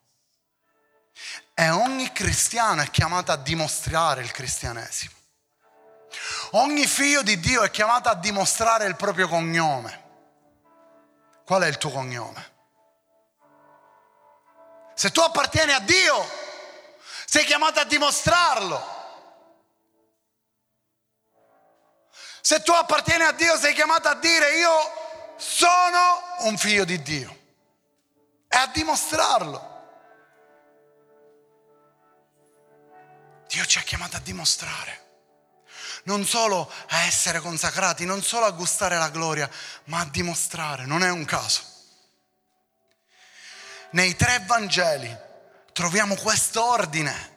E 1.54 1.70
ogni 1.70 2.12
cristiano 2.12 2.82
è 2.82 2.90
chiamato 2.90 3.32
a 3.32 3.38
dimostrare 3.38 4.24
il 4.24 4.32
cristianesimo. 4.32 5.14
Ogni 6.52 6.88
figlio 6.88 7.22
di 7.22 7.40
Dio 7.40 7.62
è 7.62 7.70
chiamato 7.70 8.10
a 8.10 8.16
dimostrare 8.16 8.88
il 8.88 8.96
proprio 8.96 9.28
cognome. 9.28 10.02
Qual 11.46 11.62
è 11.62 11.68
il 11.68 11.78
tuo 11.78 11.92
cognome? 11.92 12.53
Se 14.94 15.12
tu 15.12 15.20
appartieni 15.22 15.72
a 15.72 15.80
Dio, 15.80 16.42
sei 17.26 17.46
chiamato 17.46 17.80
a 17.80 17.84
dimostrarlo. 17.84 18.92
Se 22.42 22.62
tu 22.62 22.72
appartieni 22.72 23.24
a 23.24 23.32
Dio 23.32 23.58
sei 23.58 23.74
chiamato 23.74 24.10
a 24.10 24.16
dire 24.16 24.58
io 24.58 25.02
sono 25.38 26.22
un 26.40 26.58
figlio 26.58 26.84
di 26.84 27.02
Dio 27.02 27.30
e 28.50 28.58
a 28.58 28.68
dimostrarlo. 28.68 29.72
Dio 33.48 33.66
ci 33.66 33.78
ha 33.78 33.82
chiamato 33.82 34.18
a 34.18 34.20
dimostrare. 34.20 35.02
Non 36.04 36.26
solo 36.26 36.70
a 36.90 37.04
essere 37.04 37.40
consacrati, 37.40 38.06
non 38.06 38.22
solo 38.22 38.46
a 38.46 38.52
gustare 38.52 38.98
la 38.98 39.10
gloria, 39.10 39.50
ma 39.86 40.02
a 40.02 40.06
dimostrare. 40.06 40.86
Non 40.86 41.02
è 41.02 41.10
un 41.10 41.24
caso. 41.24 41.73
Nei 43.94 44.16
tre 44.16 44.44
Vangeli 44.48 45.16
troviamo 45.72 46.16
questo 46.16 46.64
ordine 46.66 47.32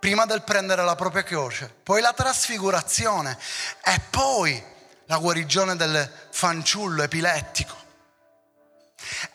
prima 0.00 0.26
del 0.26 0.42
prendere 0.42 0.82
la 0.82 0.96
propria 0.96 1.22
croce, 1.22 1.72
poi 1.82 2.00
la 2.00 2.12
trasfigurazione 2.12 3.38
e 3.84 4.00
poi 4.10 4.60
la 5.06 5.18
guarigione 5.18 5.76
del 5.76 6.28
fanciullo 6.30 7.04
epilettico. 7.04 7.76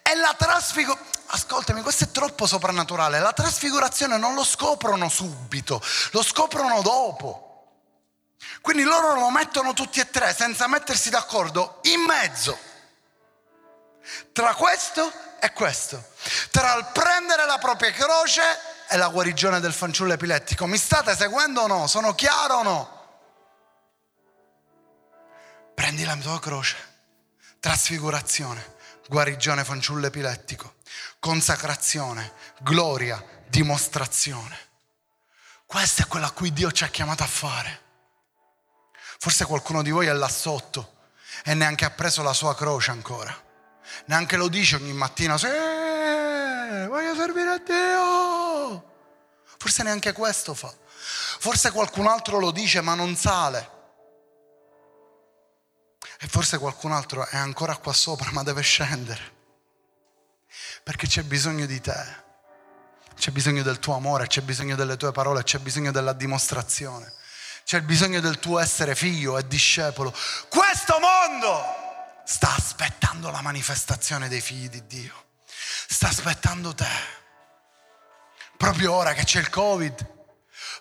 E 0.01 0.15
la 0.15 0.35
trasfigurazione, 0.37 1.11
ascoltami, 1.27 1.81
questo 1.81 2.03
è 2.03 2.11
troppo 2.11 2.45
soprannaturale, 2.45 3.19
la 3.19 3.33
trasfigurazione 3.33 4.17
non 4.17 4.33
lo 4.33 4.43
scoprono 4.43 5.07
subito, 5.07 5.81
lo 6.11 6.23
scoprono 6.23 6.81
dopo. 6.81 7.45
Quindi 8.59 8.83
loro 8.83 9.13
lo 9.15 9.29
mettono 9.29 9.71
tutti 9.71 10.01
e 10.01 10.09
tre 10.09 10.33
senza 10.33 10.67
mettersi 10.67 11.09
d'accordo 11.09 11.79
in 11.83 12.01
mezzo 12.01 12.67
tra 14.33 14.53
questo 14.55 15.27
e 15.39 15.51
questo, 15.53 16.11
tra 16.51 16.75
il 16.75 16.89
prendere 16.93 17.45
la 17.45 17.57
propria 17.57 17.91
croce 17.91 18.41
è 18.87 18.97
la 18.97 19.07
guarigione 19.07 19.59
del 19.59 19.73
fanciullo 19.73 20.13
epilettico. 20.13 20.65
Mi 20.65 20.77
state 20.77 21.15
seguendo 21.15 21.61
o 21.61 21.67
no? 21.67 21.87
Sono 21.87 22.15
chiaro 22.15 22.55
o 22.55 22.63
no? 22.63 22.97
Prendi 25.75 26.03
la 26.03 26.15
tua 26.17 26.39
croce, 26.39 26.75
trasfigurazione, 27.59 28.77
guarigione 29.07 29.63
fanciullo 29.63 30.07
epilettico, 30.07 30.75
consacrazione, 31.19 32.33
gloria, 32.59 33.23
dimostrazione. 33.47 34.67
Questa 35.65 36.03
è 36.03 36.07
quella 36.07 36.27
a 36.27 36.31
cui 36.31 36.51
Dio 36.51 36.71
ci 36.71 36.83
ha 36.83 36.87
chiamato 36.87 37.23
a 37.23 37.27
fare. 37.27 37.81
Forse 39.19 39.45
qualcuno 39.45 39.83
di 39.83 39.91
voi 39.91 40.07
è 40.07 40.13
là 40.13 40.27
sotto 40.27 40.97
e 41.43 41.53
neanche 41.53 41.85
ha 41.85 41.91
preso 41.91 42.23
la 42.23 42.33
sua 42.33 42.55
croce 42.55 42.91
ancora. 42.91 43.47
Neanche 44.05 44.37
lo 44.37 44.47
dice 44.47 44.75
ogni 44.75 44.93
mattina, 44.93 45.37
sì, 45.37 45.47
voglio 46.87 47.15
servire 47.15 47.49
a 47.49 47.57
Dio. 47.57 48.83
Forse 49.57 49.83
neanche 49.83 50.13
questo 50.13 50.53
fa. 50.53 50.73
Forse 51.39 51.71
qualcun 51.71 52.07
altro 52.07 52.39
lo 52.39 52.51
dice 52.51 52.81
ma 52.81 52.95
non 52.95 53.15
sale. 53.15 53.77
E 56.21 56.27
forse 56.27 56.57
qualcun 56.57 56.91
altro 56.91 57.25
è 57.27 57.37
ancora 57.37 57.75
qua 57.77 57.93
sopra 57.93 58.29
ma 58.31 58.43
deve 58.43 58.61
scendere. 58.61 59.37
Perché 60.83 61.07
c'è 61.07 61.23
bisogno 61.23 61.65
di 61.65 61.79
te. 61.79 62.27
C'è 63.15 63.31
bisogno 63.31 63.63
del 63.63 63.79
tuo 63.79 63.95
amore, 63.95 64.27
c'è 64.27 64.41
bisogno 64.41 64.75
delle 64.75 64.95
tue 64.95 65.11
parole, 65.11 65.43
c'è 65.43 65.59
bisogno 65.59 65.91
della 65.91 66.13
dimostrazione. 66.13 67.13
C'è 67.65 67.81
bisogno 67.81 68.21
del 68.21 68.39
tuo 68.39 68.59
essere 68.59 68.95
figlio 68.95 69.37
e 69.37 69.45
discepolo. 69.45 70.13
Questo 70.47 70.97
mondo 70.99 71.78
sta 72.31 72.53
aspettando 72.55 73.31
la 73.31 73.41
manifestazione 73.41 74.27
dei 74.27 74.39
figli 74.39 74.69
di 74.69 74.85
Dio 74.85 75.25
sta 75.87 76.09
aspettando 76.09 76.75
te. 76.75 77.17
Proprio 78.55 78.93
ora 78.93 79.13
che 79.13 79.23
c'è 79.23 79.39
il 79.39 79.49
Covid, 79.49 80.07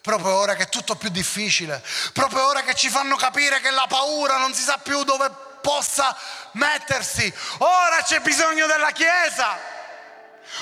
proprio 0.02 0.34
ora 0.34 0.54
che 0.54 0.64
è 0.64 0.68
tutto 0.68 0.96
più 0.96 1.08
difficile, 1.08 1.82
proprio 2.12 2.46
ora 2.46 2.62
che 2.62 2.74
ci 2.74 2.90
fanno 2.90 3.16
capire 3.16 3.60
che 3.60 3.70
la 3.70 3.86
paura 3.88 4.36
non 4.36 4.52
si 4.52 4.62
sa 4.62 4.76
più 4.76 5.02
dove 5.04 5.30
possa 5.62 6.14
mettersi. 6.52 7.32
Ora 7.58 8.02
c'è 8.02 8.20
bisogno 8.20 8.66
della 8.66 8.90
Chiesa. 8.90 9.76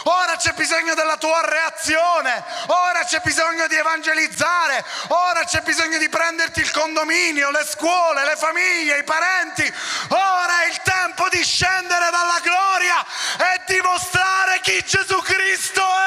Ora 0.04 0.36
c'è 0.36 0.52
bisogno 0.52 0.94
della 0.94 1.16
tua 1.16 1.40
reazione, 1.42 2.44
ora 2.66 3.04
c'è 3.04 3.20
bisogno 3.24 3.66
di 3.66 3.74
evangelizzare, 3.76 4.84
ora 5.08 5.44
c'è 5.44 5.62
bisogno 5.62 5.98
di 5.98 6.08
prenderti 6.08 6.60
il 6.60 6.70
condominio, 6.70 7.50
le 7.50 7.64
scuole, 7.64 8.24
le 8.24 8.36
famiglie, 8.36 8.98
i 8.98 9.04
parenti. 9.04 9.72
Ora 10.08 10.62
è 10.62 10.68
il 10.68 10.80
tempo 10.82 11.28
di 11.28 11.42
scendere 11.42 12.10
dalla 12.10 12.38
gloria 12.42 13.04
e 13.38 13.62
dimostrare 13.66 14.60
chi 14.60 14.84
Gesù 14.84 15.20
Cristo 15.22 15.82
è. 15.82 16.05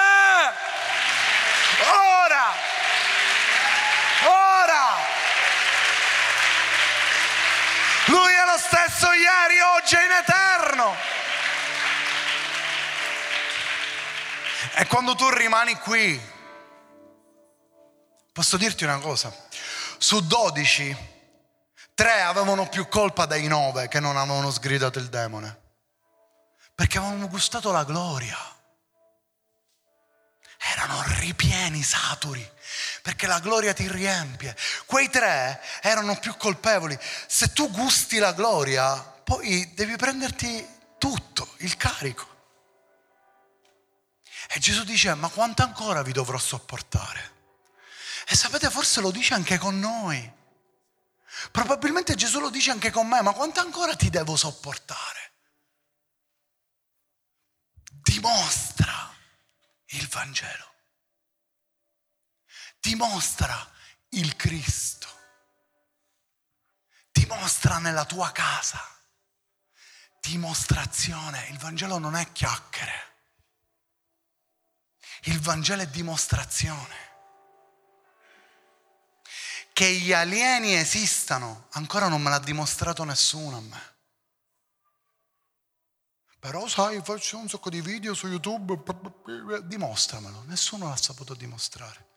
E 14.79 14.87
quando 14.87 15.13
tu 15.13 15.27
rimani 15.27 15.75
qui, 15.75 16.17
posso 18.31 18.55
dirti 18.55 18.85
una 18.85 18.99
cosa, 18.99 19.29
su 19.97 20.25
12, 20.25 20.95
3 21.93 22.21
avevano 22.21 22.69
più 22.69 22.87
colpa 22.87 23.25
dei 23.25 23.45
9 23.45 23.89
che 23.89 23.99
non 23.99 24.15
avevano 24.15 24.49
sgridato 24.49 24.97
il 24.97 25.09
demone, 25.09 25.59
perché 26.73 26.97
avevano 26.97 27.27
gustato 27.27 27.73
la 27.73 27.83
gloria. 27.83 28.37
Erano 30.71 31.03
ripieni, 31.17 31.83
saturi, 31.83 32.49
perché 33.01 33.27
la 33.27 33.39
gloria 33.39 33.73
ti 33.73 33.85
riempie. 33.91 34.55
Quei 34.85 35.09
tre 35.09 35.61
erano 35.81 36.17
più 36.19 36.37
colpevoli. 36.37 36.97
Se 37.27 37.51
tu 37.51 37.69
gusti 37.69 38.17
la 38.17 38.31
gloria, 38.31 38.95
poi 38.95 39.73
devi 39.73 39.97
prenderti 39.97 40.65
tutto, 40.97 41.49
il 41.57 41.75
carico. 41.75 42.28
E 44.51 44.57
Gesù 44.57 44.83
dice, 44.83 45.13
ma 45.13 45.29
quanto 45.29 45.61
ancora 45.61 46.01
vi 46.01 46.11
dovrò 46.11 46.39
sopportare? 46.39 47.37
E 48.27 48.35
sapete, 48.35 48.71
forse 48.71 48.99
lo 48.99 49.11
dice 49.11 49.35
anche 49.35 49.59
con 49.59 49.77
noi. 49.77 50.37
Probabilmente 51.51 52.15
Gesù 52.15 52.39
lo 52.39 52.49
dice 52.49 52.71
anche 52.71 52.89
con 52.89 53.07
me, 53.07 53.21
ma 53.21 53.31
quanto 53.33 53.59
ancora 53.59 53.95
ti 53.95 54.09
devo 54.09 54.35
sopportare? 54.35 55.33
Dimostra 58.01 59.15
il 59.89 60.07
Vangelo. 60.07 60.73
Dimostra 62.79 63.71
il 64.09 64.35
Cristo. 64.35 65.07
Dimostra 67.11 67.77
nella 67.77 68.05
tua 68.05 68.31
casa. 68.31 68.83
Dimostrazione. 70.19 71.49
Il 71.49 71.59
Vangelo 71.59 71.99
non 71.99 72.15
è 72.15 72.31
chiacchiere. 72.31 73.08
Il 75.23 75.39
Vangelo 75.39 75.81
è 75.81 75.87
dimostrazione. 75.87 77.07
Che 79.73 79.91
gli 79.91 80.11
alieni 80.13 80.75
esistano, 80.75 81.67
ancora 81.71 82.07
non 82.07 82.21
me 82.21 82.29
l'ha 82.29 82.39
dimostrato 82.39 83.03
nessuno 83.03 83.57
a 83.57 83.61
me. 83.61 83.95
Però 86.39 86.67
sai, 86.67 87.01
faccio 87.03 87.37
un 87.37 87.49
sacco 87.49 87.69
di 87.69 87.81
video 87.81 88.13
su 88.13 88.27
YouTube, 88.27 88.81
dimostramelo. 89.63 90.43
Nessuno 90.47 90.87
l'ha 90.87 90.95
saputo 90.95 91.33
dimostrare. 91.33 92.07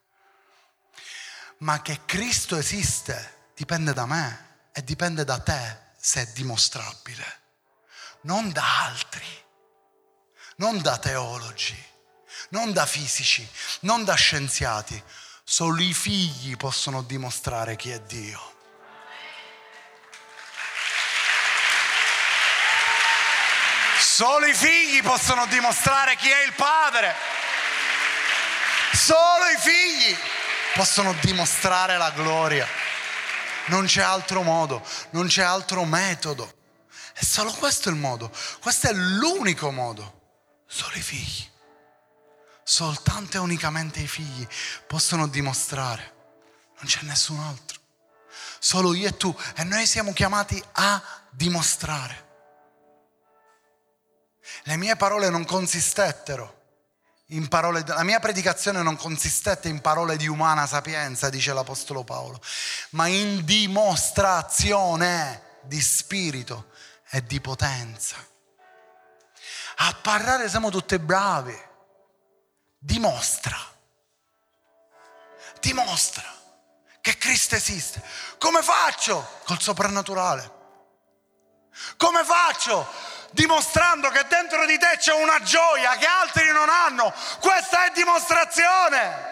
Ma 1.58 1.82
che 1.82 2.04
Cristo 2.04 2.56
esiste 2.56 3.50
dipende 3.54 3.92
da 3.92 4.06
me 4.06 4.68
e 4.72 4.82
dipende 4.84 5.24
da 5.24 5.38
te 5.38 5.90
se 5.96 6.22
è 6.22 6.26
dimostrabile, 6.32 7.40
non 8.22 8.50
da 8.52 8.84
altri, 8.84 9.24
non 10.56 10.80
da 10.80 10.98
teologi, 10.98 11.91
non 12.50 12.72
da 12.72 12.86
fisici, 12.86 13.46
non 13.80 14.04
da 14.04 14.14
scienziati. 14.14 15.02
Solo 15.44 15.82
i 15.82 15.92
figli 15.92 16.56
possono 16.56 17.02
dimostrare 17.02 17.76
chi 17.76 17.90
è 17.90 18.00
Dio. 18.00 18.50
Solo 23.98 24.46
i 24.46 24.54
figli 24.54 25.02
possono 25.02 25.46
dimostrare 25.46 26.16
chi 26.16 26.28
è 26.28 26.44
il 26.44 26.52
padre. 26.52 27.14
Solo 28.92 29.46
i 29.46 29.58
figli 29.58 30.16
possono 30.74 31.14
dimostrare 31.20 31.96
la 31.96 32.10
gloria. 32.10 32.68
Non 33.66 33.86
c'è 33.86 34.02
altro 34.02 34.42
modo, 34.42 34.84
non 35.10 35.28
c'è 35.28 35.42
altro 35.42 35.84
metodo. 35.84 36.52
È 37.12 37.24
solo 37.24 37.52
questo 37.52 37.88
il 37.88 37.96
modo. 37.96 38.30
Questo 38.60 38.88
è 38.88 38.92
l'unico 38.92 39.70
modo. 39.70 40.20
Solo 40.66 40.96
i 40.96 41.02
figli. 41.02 41.50
Soltanto 42.64 43.36
e 43.36 43.40
unicamente 43.40 44.00
i 44.00 44.06
figli 44.06 44.46
possono 44.86 45.26
dimostrare. 45.26 46.14
Non 46.78 46.86
c'è 46.86 47.02
nessun 47.02 47.38
altro. 47.40 47.80
Solo 48.58 48.94
io 48.94 49.08
e 49.08 49.16
tu. 49.16 49.34
E 49.56 49.64
noi 49.64 49.86
siamo 49.86 50.12
chiamati 50.12 50.62
a 50.72 51.02
dimostrare. 51.30 52.30
Le 54.64 54.76
mie 54.76 54.96
parole 54.96 55.28
non 55.30 55.44
consistettero 55.44 56.60
in 57.32 57.48
parole, 57.48 57.82
la 57.86 58.02
mia 58.04 58.20
predicazione 58.20 58.82
non 58.82 58.96
consistette 58.96 59.68
in 59.68 59.80
parole 59.80 60.16
di 60.16 60.26
umana 60.28 60.66
sapienza, 60.66 61.30
dice 61.30 61.52
l'Apostolo 61.52 62.04
Paolo, 62.04 62.40
ma 62.90 63.06
in 63.06 63.44
dimostrazione 63.44 65.42
di 65.62 65.80
spirito 65.80 66.70
e 67.08 67.24
di 67.24 67.40
potenza. 67.40 68.16
A 69.76 69.96
parlare 70.00 70.48
siamo 70.48 70.70
tutti 70.70 70.98
bravi. 70.98 71.70
Dimostra. 72.84 73.56
Dimostra 75.60 76.24
che 77.00 77.16
Cristo 77.16 77.54
esiste. 77.54 78.02
Come 78.38 78.62
faccio? 78.62 79.40
Col 79.44 79.60
soprannaturale. 79.60 80.60
Come 81.96 82.24
faccio? 82.24 83.10
dimostrando 83.32 84.10
che 84.10 84.26
dentro 84.28 84.66
di 84.66 84.78
te 84.78 84.96
c'è 84.98 85.14
una 85.14 85.40
gioia 85.40 85.96
che 85.96 86.06
altri 86.06 86.50
non 86.52 86.68
hanno. 86.68 87.12
Questa 87.40 87.86
è 87.86 87.92
dimostrazione. 87.92 89.30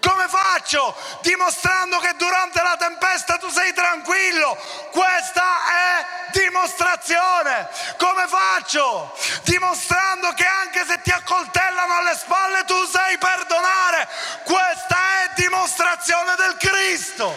Come 0.00 0.28
faccio? 0.28 0.94
Dimostrando 1.22 1.98
che 1.98 2.14
durante 2.16 2.62
la 2.62 2.76
tempesta 2.76 3.38
tu 3.38 3.48
sei 3.50 3.72
tranquillo. 3.72 4.56
Questa 4.92 5.42
è 5.66 6.06
dimostrazione. 6.32 7.68
Come 7.98 8.26
faccio? 8.28 9.16
Dimostrando 9.42 10.32
che 10.32 10.46
anche 10.46 10.84
se 10.86 11.00
ti 11.02 11.10
accoltellano 11.10 11.96
alle 11.96 12.14
spalle 12.14 12.64
tu 12.64 12.86
sai 12.86 13.18
perdonare. 13.18 14.08
Questa 14.44 14.96
è 15.24 15.30
dimostrazione 15.34 16.36
del 16.36 16.56
Cristo. 16.56 17.36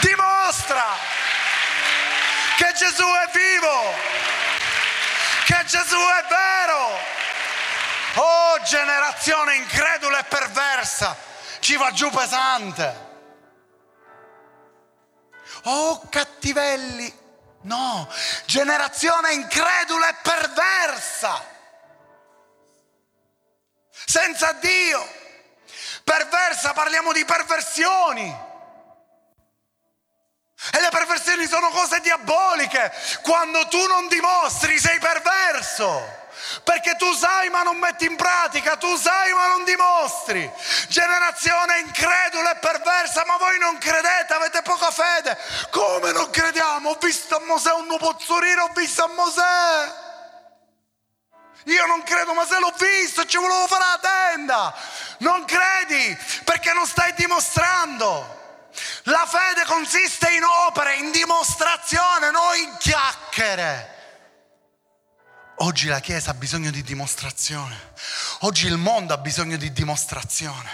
Dimostra 0.00 0.96
che 2.56 2.72
Gesù 2.74 3.04
è 3.04 3.30
vivo, 3.32 3.94
che 5.44 5.64
Gesù 5.66 5.96
è 5.96 6.24
vero. 6.28 6.98
Oh 8.16 8.60
generazione 8.62 9.56
incredula 9.56 10.20
e 10.20 10.24
perversa, 10.24 11.16
ci 11.60 11.76
va 11.76 11.90
giù 11.92 12.10
pesante. 12.10 13.08
Oh 15.64 16.08
cattivelli, 16.08 17.12
no, 17.62 18.08
generazione 18.46 19.32
incredula 19.32 20.08
e 20.08 20.14
perversa, 20.22 21.44
senza 24.04 24.52
Dio. 24.52 25.18
Perversa, 26.02 26.72
parliamo 26.72 27.12
di 27.12 27.24
perversioni 27.24 28.48
e 30.72 30.80
le 30.80 30.88
perversioni 30.90 31.46
sono 31.46 31.70
cose 31.70 32.00
diaboliche. 32.00 32.92
Quando 33.22 33.66
tu 33.68 33.86
non 33.86 34.08
dimostri 34.08 34.78
sei 34.78 34.98
perverso. 34.98 36.19
Perché 36.64 36.96
tu 36.96 37.12
sai 37.12 37.48
ma 37.50 37.62
non 37.62 37.78
metti 37.78 38.06
in 38.06 38.16
pratica, 38.16 38.76
tu 38.76 38.96
sai 38.96 39.32
ma 39.32 39.48
non 39.48 39.64
dimostri. 39.64 40.50
Generazione 40.88 41.80
incredula 41.80 42.52
e 42.52 42.56
perversa, 42.56 43.24
ma 43.26 43.36
voi 43.36 43.58
non 43.58 43.78
credete, 43.78 44.32
avete 44.32 44.62
poca 44.62 44.90
fede. 44.90 45.36
Come 45.70 46.12
non 46.12 46.30
crediamo? 46.30 46.90
Ho 46.90 46.98
visto 47.00 47.36
a 47.36 47.40
Mosè 47.40 47.72
un 47.72 47.86
nupozzurino, 47.86 48.64
ho 48.64 48.70
visto 48.74 49.04
a 49.04 49.08
Mosè. 49.08 50.08
Io 51.64 51.86
non 51.86 52.02
credo, 52.02 52.32
ma 52.32 52.46
se 52.46 52.58
l'ho 52.58 52.72
visto, 52.78 53.26
ci 53.26 53.36
volevo 53.36 53.66
fare 53.66 53.84
la 53.84 53.98
tenda. 54.00 54.74
Non 55.18 55.44
credi 55.44 56.18
perché 56.44 56.72
non 56.72 56.86
stai 56.86 57.12
dimostrando. 57.14 58.38
La 59.04 59.26
fede 59.26 59.64
consiste 59.66 60.30
in 60.30 60.44
opere, 60.44 60.94
in 60.94 61.10
dimostrazione, 61.10 62.30
non 62.30 62.56
in 62.56 62.76
chiacchiere. 62.78 63.98
Oggi 65.62 65.88
la 65.88 66.00
Chiesa 66.00 66.30
ha 66.30 66.34
bisogno 66.34 66.70
di 66.70 66.82
dimostrazione. 66.82 67.92
Oggi 68.40 68.66
il 68.66 68.76
mondo 68.76 69.14
ha 69.14 69.18
bisogno 69.18 69.56
di 69.56 69.72
dimostrazione. 69.72 70.70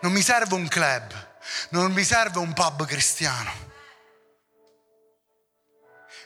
Non 0.00 0.12
mi 0.12 0.22
serve 0.22 0.54
un 0.54 0.68
club, 0.68 1.36
non 1.70 1.92
mi 1.92 2.04
serve 2.04 2.38
un 2.38 2.52
pub 2.52 2.84
cristiano. 2.86 3.72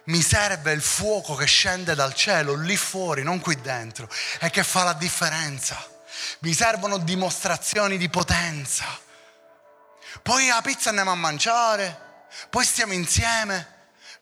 Mi 0.04 0.22
serve 0.22 0.72
il 0.72 0.82
fuoco 0.82 1.34
che 1.34 1.46
scende 1.46 1.94
dal 1.94 2.14
cielo 2.14 2.54
lì 2.54 2.76
fuori, 2.76 3.22
non 3.22 3.40
qui 3.40 3.60
dentro, 3.60 4.08
e 4.40 4.50
che 4.50 4.64
fa 4.64 4.84
la 4.84 4.94
differenza. 4.94 5.76
Mi 6.40 6.54
servono 6.54 6.98
dimostrazioni 6.98 7.98
di 7.98 8.08
potenza 8.08 9.06
poi 10.22 10.46
la 10.48 10.60
pizza 10.62 10.88
andiamo 10.88 11.10
a 11.10 11.14
mangiare, 11.14 12.26
poi 12.50 12.64
stiamo 12.64 12.92
insieme, 12.92 13.77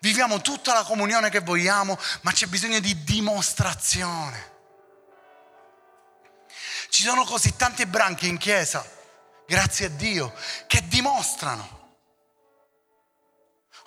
viviamo 0.07 0.41
tutta 0.41 0.73
la 0.73 0.85
comunione 0.85 1.31
che 1.31 1.41
vogliamo, 1.41 1.99
ma 2.21 2.31
c'è 2.31 2.47
bisogno 2.47 2.79
di 2.79 3.03
dimostrazione. 3.03 4.55
Ci 6.89 7.03
sono 7.03 7.25
così 7.25 7.57
tanti 7.57 7.85
branchi 7.87 8.29
in 8.29 8.39
chiesa, 8.39 8.89
grazie 9.49 9.87
a 9.87 9.89
Dio, 9.89 10.33
che 10.69 10.87
dimostrano. 10.87 11.75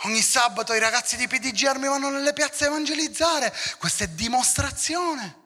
Ogni 0.03 0.22
sabato 0.22 0.74
i 0.74 0.80
ragazzi 0.80 1.15
di 1.15 1.26
PDG 1.26 1.63
Armi 1.65 1.88
vanno 1.88 2.09
nelle 2.09 2.34
piazze 2.34 2.65
a 2.65 2.67
evangelizzare, 2.67 3.55
questa 3.78 4.03
è 4.03 4.07
dimostrazione. 4.09 5.38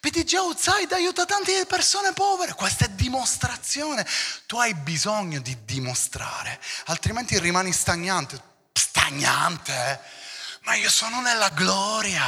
PDG 0.00 0.34
Outside 0.36 0.94
aiuta 0.94 1.26
tante 1.26 1.66
persone 1.66 2.14
povere, 2.14 2.54
questa 2.54 2.86
è 2.86 2.88
dimostrazione. 2.88 4.06
Tu 4.46 4.56
hai 4.56 4.74
bisogno 4.74 5.40
di 5.40 5.64
dimostrare, 5.64 6.58
altrimenti 6.86 7.38
rimani 7.38 7.72
stagnante. 7.72 8.52
Stagnante? 9.04 9.72
Eh? 9.72 9.98
Ma 10.60 10.74
io 10.76 10.88
sono 10.88 11.20
nella 11.20 11.50
gloria. 11.50 12.24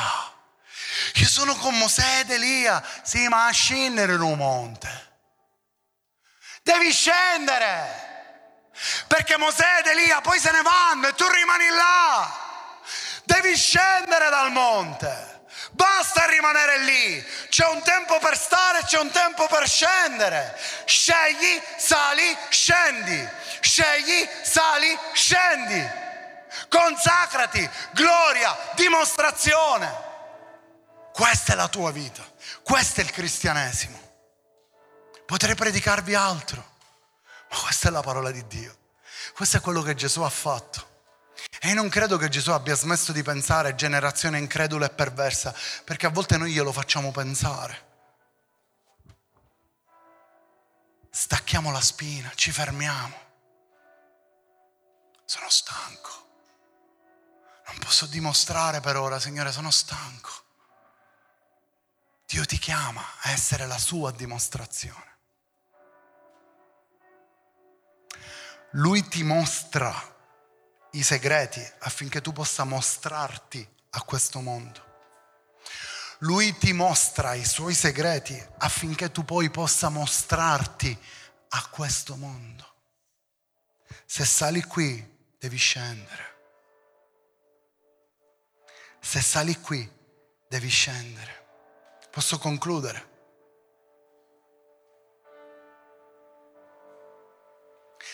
Io 1.15 1.27
sono 1.27 1.57
con 1.57 1.75
Mosè 1.79 2.21
ed 2.21 2.31
Elia. 2.31 2.83
Sì, 3.03 3.27
ma 3.29 3.47
a 3.47 3.51
scendere 3.51 4.13
in 4.13 4.21
un 4.21 4.37
monte. 4.37 5.15
Devi 6.63 6.93
scendere. 6.93 8.05
Perché 9.07 9.39
Mosè 9.39 9.79
ed 9.79 9.87
Elia 9.87 10.21
poi 10.21 10.39
se 10.39 10.51
ne 10.51 10.61
vanno 10.61 11.09
e 11.09 11.15
tu 11.15 11.27
rimani 11.27 11.69
là. 11.69 12.45
Devi 13.25 13.57
scendere 13.57 14.29
dal 14.29 14.53
monte. 14.53 15.45
Basta 15.71 16.27
rimanere 16.27 16.81
lì. 16.81 17.27
C'è 17.49 17.67
un 17.69 17.81
tempo 17.83 18.19
per 18.19 18.37
stare, 18.37 18.85
c'è 18.85 18.99
un 18.99 19.11
tempo 19.11 19.47
per 19.47 19.67
scendere. 19.67 20.61
Scegli, 20.85 21.59
sali, 21.79 22.37
scendi. 22.51 23.29
Scegli, 23.61 24.29
sali, 24.43 24.99
scendi. 25.15 26.05
Consacrati, 26.69 27.69
gloria, 27.93 28.57
dimostrazione. 28.75 30.05
Questa 31.13 31.53
è 31.53 31.57
la 31.57 31.69
tua 31.69 31.91
vita. 31.91 32.25
Questo 32.63 33.01
è 33.01 33.05
il 33.05 33.11
cristianesimo. 33.11 33.99
Potrei 35.25 35.55
predicarvi 35.55 36.15
altro, 36.15 36.75
ma 37.51 37.59
questa 37.59 37.89
è 37.89 37.91
la 37.91 38.03
parola 38.03 38.31
di 38.31 38.47
Dio. 38.47 38.77
Questo 39.35 39.57
è 39.57 39.61
quello 39.61 39.83
che 39.83 39.95
Gesù 39.95 40.23
ha 40.23 40.31
fatto. 40.31 40.95
E 41.61 41.75
non 41.75 41.89
credo 41.89 42.17
che 42.17 42.29
Gesù 42.29 42.51
abbia 42.51 42.75
smesso 42.75 43.13
di 43.13 43.23
pensare 43.23 43.75
generazione 43.75 44.39
incredula 44.39 44.87
e 44.87 44.91
perversa, 44.91 45.55
perché 45.85 46.07
a 46.07 46.11
volte 46.11 46.37
noi 46.37 46.53
glielo 46.53 46.73
facciamo 46.73 47.11
pensare. 47.11 47.85
Stacchiamo 51.11 51.73
la 51.73 51.81
spina, 51.81 52.31
ci 52.35 52.53
fermiamo. 52.53 53.25
Sono 55.25 55.49
stanco. 55.49 56.26
Non 57.67 57.79
posso 57.79 58.07
dimostrare 58.07 58.81
per 58.81 58.97
ora, 58.97 59.19
Signore, 59.19 59.53
sono 59.53 59.71
stanco. 59.71 60.31
Dio 62.27 62.45
ti 62.45 62.59
chiama 62.59 63.05
a 63.21 63.31
essere 63.31 63.67
la 63.67 63.79
sua 63.79 64.11
dimostrazione. 64.11 65.15
Lui 68.73 69.07
ti 69.09 69.23
mostra 69.23 69.95
i 70.93 71.03
segreti 71.03 71.65
affinché 71.79 72.21
tu 72.21 72.33
possa 72.33 72.65
mostrarti 72.65 73.67
a 73.91 74.03
questo 74.03 74.41
mondo. 74.41 74.85
Lui 76.21 76.57
ti 76.57 76.73
mostra 76.73 77.35
i 77.35 77.45
suoi 77.45 77.75
segreti 77.75 78.43
affinché 78.59 79.11
tu 79.11 79.25
poi 79.25 79.51
possa 79.51 79.89
mostrarti 79.89 80.99
a 81.51 81.67
questo 81.69 82.17
mondo. 82.17 82.75
Se 84.05 84.25
sali 84.25 84.63
qui, 84.63 85.15
devi 85.39 85.57
scendere. 85.57 86.36
Se 89.07 89.21
sali 89.21 89.61
qui, 89.61 89.89
devi 90.49 90.69
scendere. 90.69 91.47
Posso 92.11 92.39
concludere? 92.39 93.15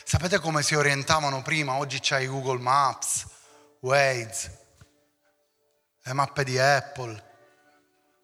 Sapete 0.04 0.38
come 0.38 0.62
si 0.62 0.74
orientavano 0.74 1.40
prima? 1.40 1.76
Oggi 1.76 1.98
c'hai 1.98 2.26
Google 2.26 2.60
Maps, 2.60 3.26
Waze, 3.80 4.66
le 6.02 6.12
mappe 6.12 6.44
di 6.44 6.58
Apple, 6.58 7.24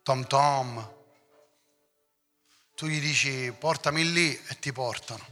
TomTom. 0.03 0.95
Tu 2.75 2.87
gli 2.87 3.01
dici 3.01 3.51
portami 3.59 4.13
lì 4.13 4.39
e 4.47 4.59
ti 4.59 4.73
portano. 4.73 5.25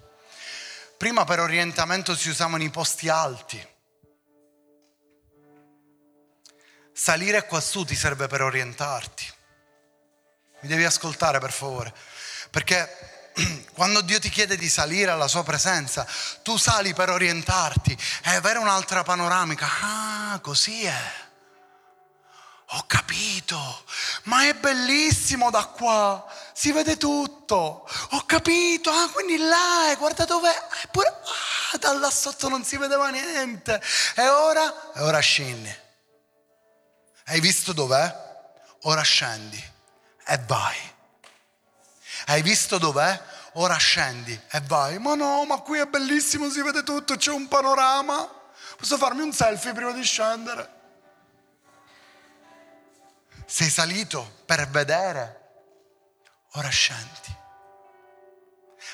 Prima 0.97 1.25
per 1.25 1.41
orientamento 1.41 2.17
si 2.17 2.31
usavano 2.31 2.63
i 2.63 2.71
posti 2.71 3.11
alti. 3.11 3.75
Salire 6.99 7.45
quassù 7.45 7.85
ti 7.85 7.95
serve 7.95 8.27
per 8.27 8.41
orientarti. 8.41 9.31
Mi 10.61 10.69
devi 10.69 10.83
ascoltare 10.83 11.39
per 11.39 11.53
favore. 11.53 11.95
Perché 12.49 13.33
quando 13.75 14.01
Dio 14.01 14.19
ti 14.19 14.31
chiede 14.31 14.57
di 14.57 14.67
salire 14.67 15.11
alla 15.11 15.29
sua 15.29 15.45
presenza, 15.45 16.07
tu 16.43 16.57
sali 16.57 16.95
per 16.95 17.11
orientarti 17.11 17.95
e 18.25 18.35
avere 18.35 18.61
un'altra 18.61 19.03
panoramica. 19.03 19.69
Ah, 19.83 20.41
così 20.41 20.85
è. 20.87 21.13
Ho 22.71 22.85
capito, 22.87 23.85
ma 24.23 24.49
è 24.49 24.55
bellissimo 24.55 25.51
da 25.51 25.67
qua, 25.67 26.27
si 26.55 26.73
vede 26.73 26.97
tutto. 26.97 27.87
Ho 28.13 28.25
capito, 28.25 28.91
ah, 28.91 29.11
quindi 29.11 29.37
là 29.37 29.95
guarda 29.99 30.25
dov'è, 30.25 30.67
eppure 30.85 31.09
ah, 31.09 31.77
da 31.77 31.93
là 31.93 32.11
sotto 32.11 32.49
non 32.49 32.65
si 32.65 32.79
vedeva 32.79 33.11
niente. 33.11 33.83
E 34.15 34.29
ora? 34.31 34.95
E 34.95 35.03
ora 35.03 35.21
scendi. 35.21 35.85
Hai 37.29 37.41
visto 37.41 37.73
dov'è? 37.73 38.25
Ora 38.83 39.03
scendi 39.03 39.63
e 40.27 40.39
vai. 40.47 40.77
Hai 42.27 42.41
visto 42.43 42.79
dov'è? 42.79 43.21
Ora 43.55 43.77
scendi 43.77 44.41
e 44.51 44.61
vai. 44.61 44.99
Ma 44.99 45.15
no, 45.17 45.45
ma 45.45 45.59
qui 45.61 45.81
è 45.81 45.87
bellissimo, 45.87 46.49
si 46.49 46.63
vede 46.63 46.85
tutto, 46.85 47.17
c'è 47.17 47.33
un 47.33 47.49
panorama. 47.49 48.33
Posso 48.77 48.97
farmi 48.97 49.23
un 49.23 49.33
selfie 49.33 49.73
prima 49.73 49.91
di 49.91 50.05
scendere? 50.05 50.75
Sei 53.45 53.71
salito 53.71 54.43
per 54.45 54.69
vedere, 54.69 55.51
ora 56.53 56.69
scendi. 56.69 57.37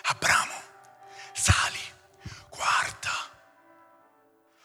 Abramo, 0.04 0.62
sali, 1.34 1.80
guarda. 2.48 3.10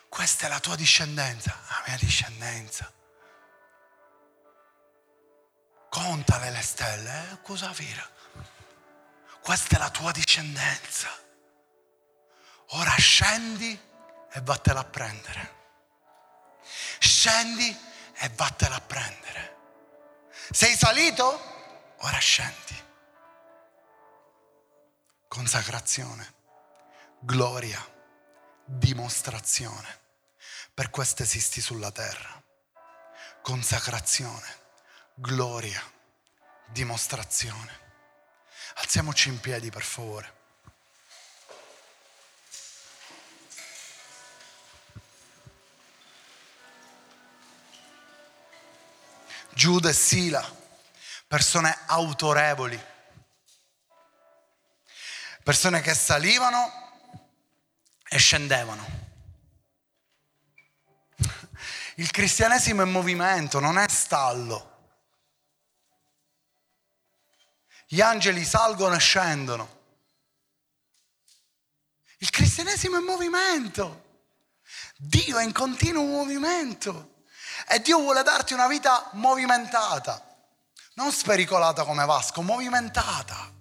Questa 0.08 0.46
è 0.46 0.50
la 0.50 0.60
tua 0.62 0.76
discendenza, 0.76 1.54
la 1.70 1.84
mia 1.86 1.98
discendenza 1.98 2.96
contale 5.90 6.52
le 6.52 6.62
stelle, 6.62 7.32
eh? 7.32 7.42
cosa 7.42 7.70
vira? 7.70 8.08
Questa 9.42 9.76
è 9.76 9.80
la 9.80 9.90
tua 9.90 10.12
discendenza. 10.12 11.10
Ora 12.72 12.96
scendi 12.98 13.80
e 14.32 14.42
vattela 14.42 14.82
a 14.82 14.84
prendere. 14.84 15.56
Scendi 17.00 17.78
e 18.16 18.30
vattela 18.36 18.76
a 18.76 18.82
prendere. 18.82 19.56
Sei 20.52 20.76
salito? 20.76 21.96
Ora 22.00 22.18
scendi. 22.18 22.86
Consacrazione, 25.28 26.34
gloria, 27.20 27.80
dimostrazione. 28.66 30.02
Per 30.74 30.90
questo 30.90 31.24
esisti 31.24 31.62
sulla 31.62 31.92
terra. 31.92 32.44
Consacrazione 33.42 34.66
gloria, 35.20 35.82
dimostrazione. 36.68 37.86
Alziamoci 38.76 39.30
in 39.30 39.40
piedi 39.40 39.72
per 39.72 39.82
favore. 39.82 40.36
Giuda 49.50 49.90
e 49.90 49.94
Sila, 49.94 50.56
persone 51.28 51.76
autorevoli, 51.88 52.80
persone 55.44 55.82
che 55.82 55.96
salivano 55.96 56.92
e 58.08 58.18
scendevano. 58.20 59.06
Il 61.96 62.12
cristianesimo 62.12 62.84
è 62.84 62.86
movimento, 62.86 63.60
non 63.60 63.80
è 63.80 63.90
stallo. 63.90 64.77
Gli 67.90 68.02
angeli 68.02 68.44
salgono 68.44 68.96
e 68.96 69.00
scendono. 69.00 69.76
Il 72.18 72.30
cristianesimo 72.30 72.98
è 72.98 73.00
movimento. 73.00 74.26
Dio 74.98 75.38
è 75.38 75.44
in 75.46 75.54
continuo 75.54 76.04
movimento. 76.04 77.24
E 77.66 77.80
Dio 77.80 78.00
vuole 78.00 78.24
darti 78.24 78.54
una 78.54 78.68
vita 78.68 79.10
movimentata. 79.14 80.22
Non 80.96 81.14
spericolata 81.14 81.86
come 81.86 82.04
Vasco, 82.06 82.42
movimentata. 82.42 83.54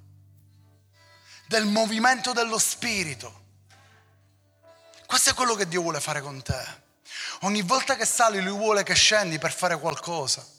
Del 1.47 1.67
movimento 1.67 2.33
dello 2.33 2.59
Spirito. 2.59 3.45
Questo 5.07 5.31
è 5.31 5.35
quello 5.35 5.55
che 5.55 5.69
Dio 5.69 5.83
vuole 5.83 6.01
fare 6.01 6.21
con 6.21 6.43
te. 6.43 6.85
Ogni 7.43 7.63
volta 7.63 7.95
che 7.95 8.05
sali, 8.05 8.43
Lui 8.43 8.57
vuole 8.57 8.83
che 8.83 8.95
scendi 8.95 9.39
per 9.39 9.53
fare 9.53 9.79
qualcosa 9.79 10.55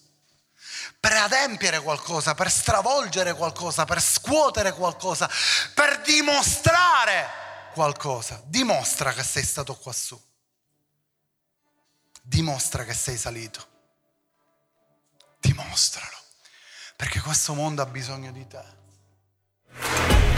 per 1.00 1.14
adempiere 1.14 1.82
qualcosa, 1.82 2.34
per 2.34 2.50
stravolgere 2.50 3.34
qualcosa, 3.34 3.86
per 3.86 4.02
scuotere 4.02 4.74
qualcosa, 4.74 5.30
per 5.74 6.02
dimostrare 6.02 7.28
qualcosa. 7.74 8.42
Dimostra 8.46 9.14
che 9.14 9.24
sei 9.24 9.44
stato 9.44 9.76
qua 9.76 9.94
su. 9.94 10.20
Dimostra 12.22 12.84
che 12.84 12.94
sei 12.94 13.18
salito. 13.18 13.66
Dimostralo. 15.40 16.18
Perché 16.96 17.22
questo 17.22 17.54
mondo 17.54 17.82
ha 17.82 17.86
bisogno 17.86 18.32
di 18.32 18.48
te. 18.48 20.36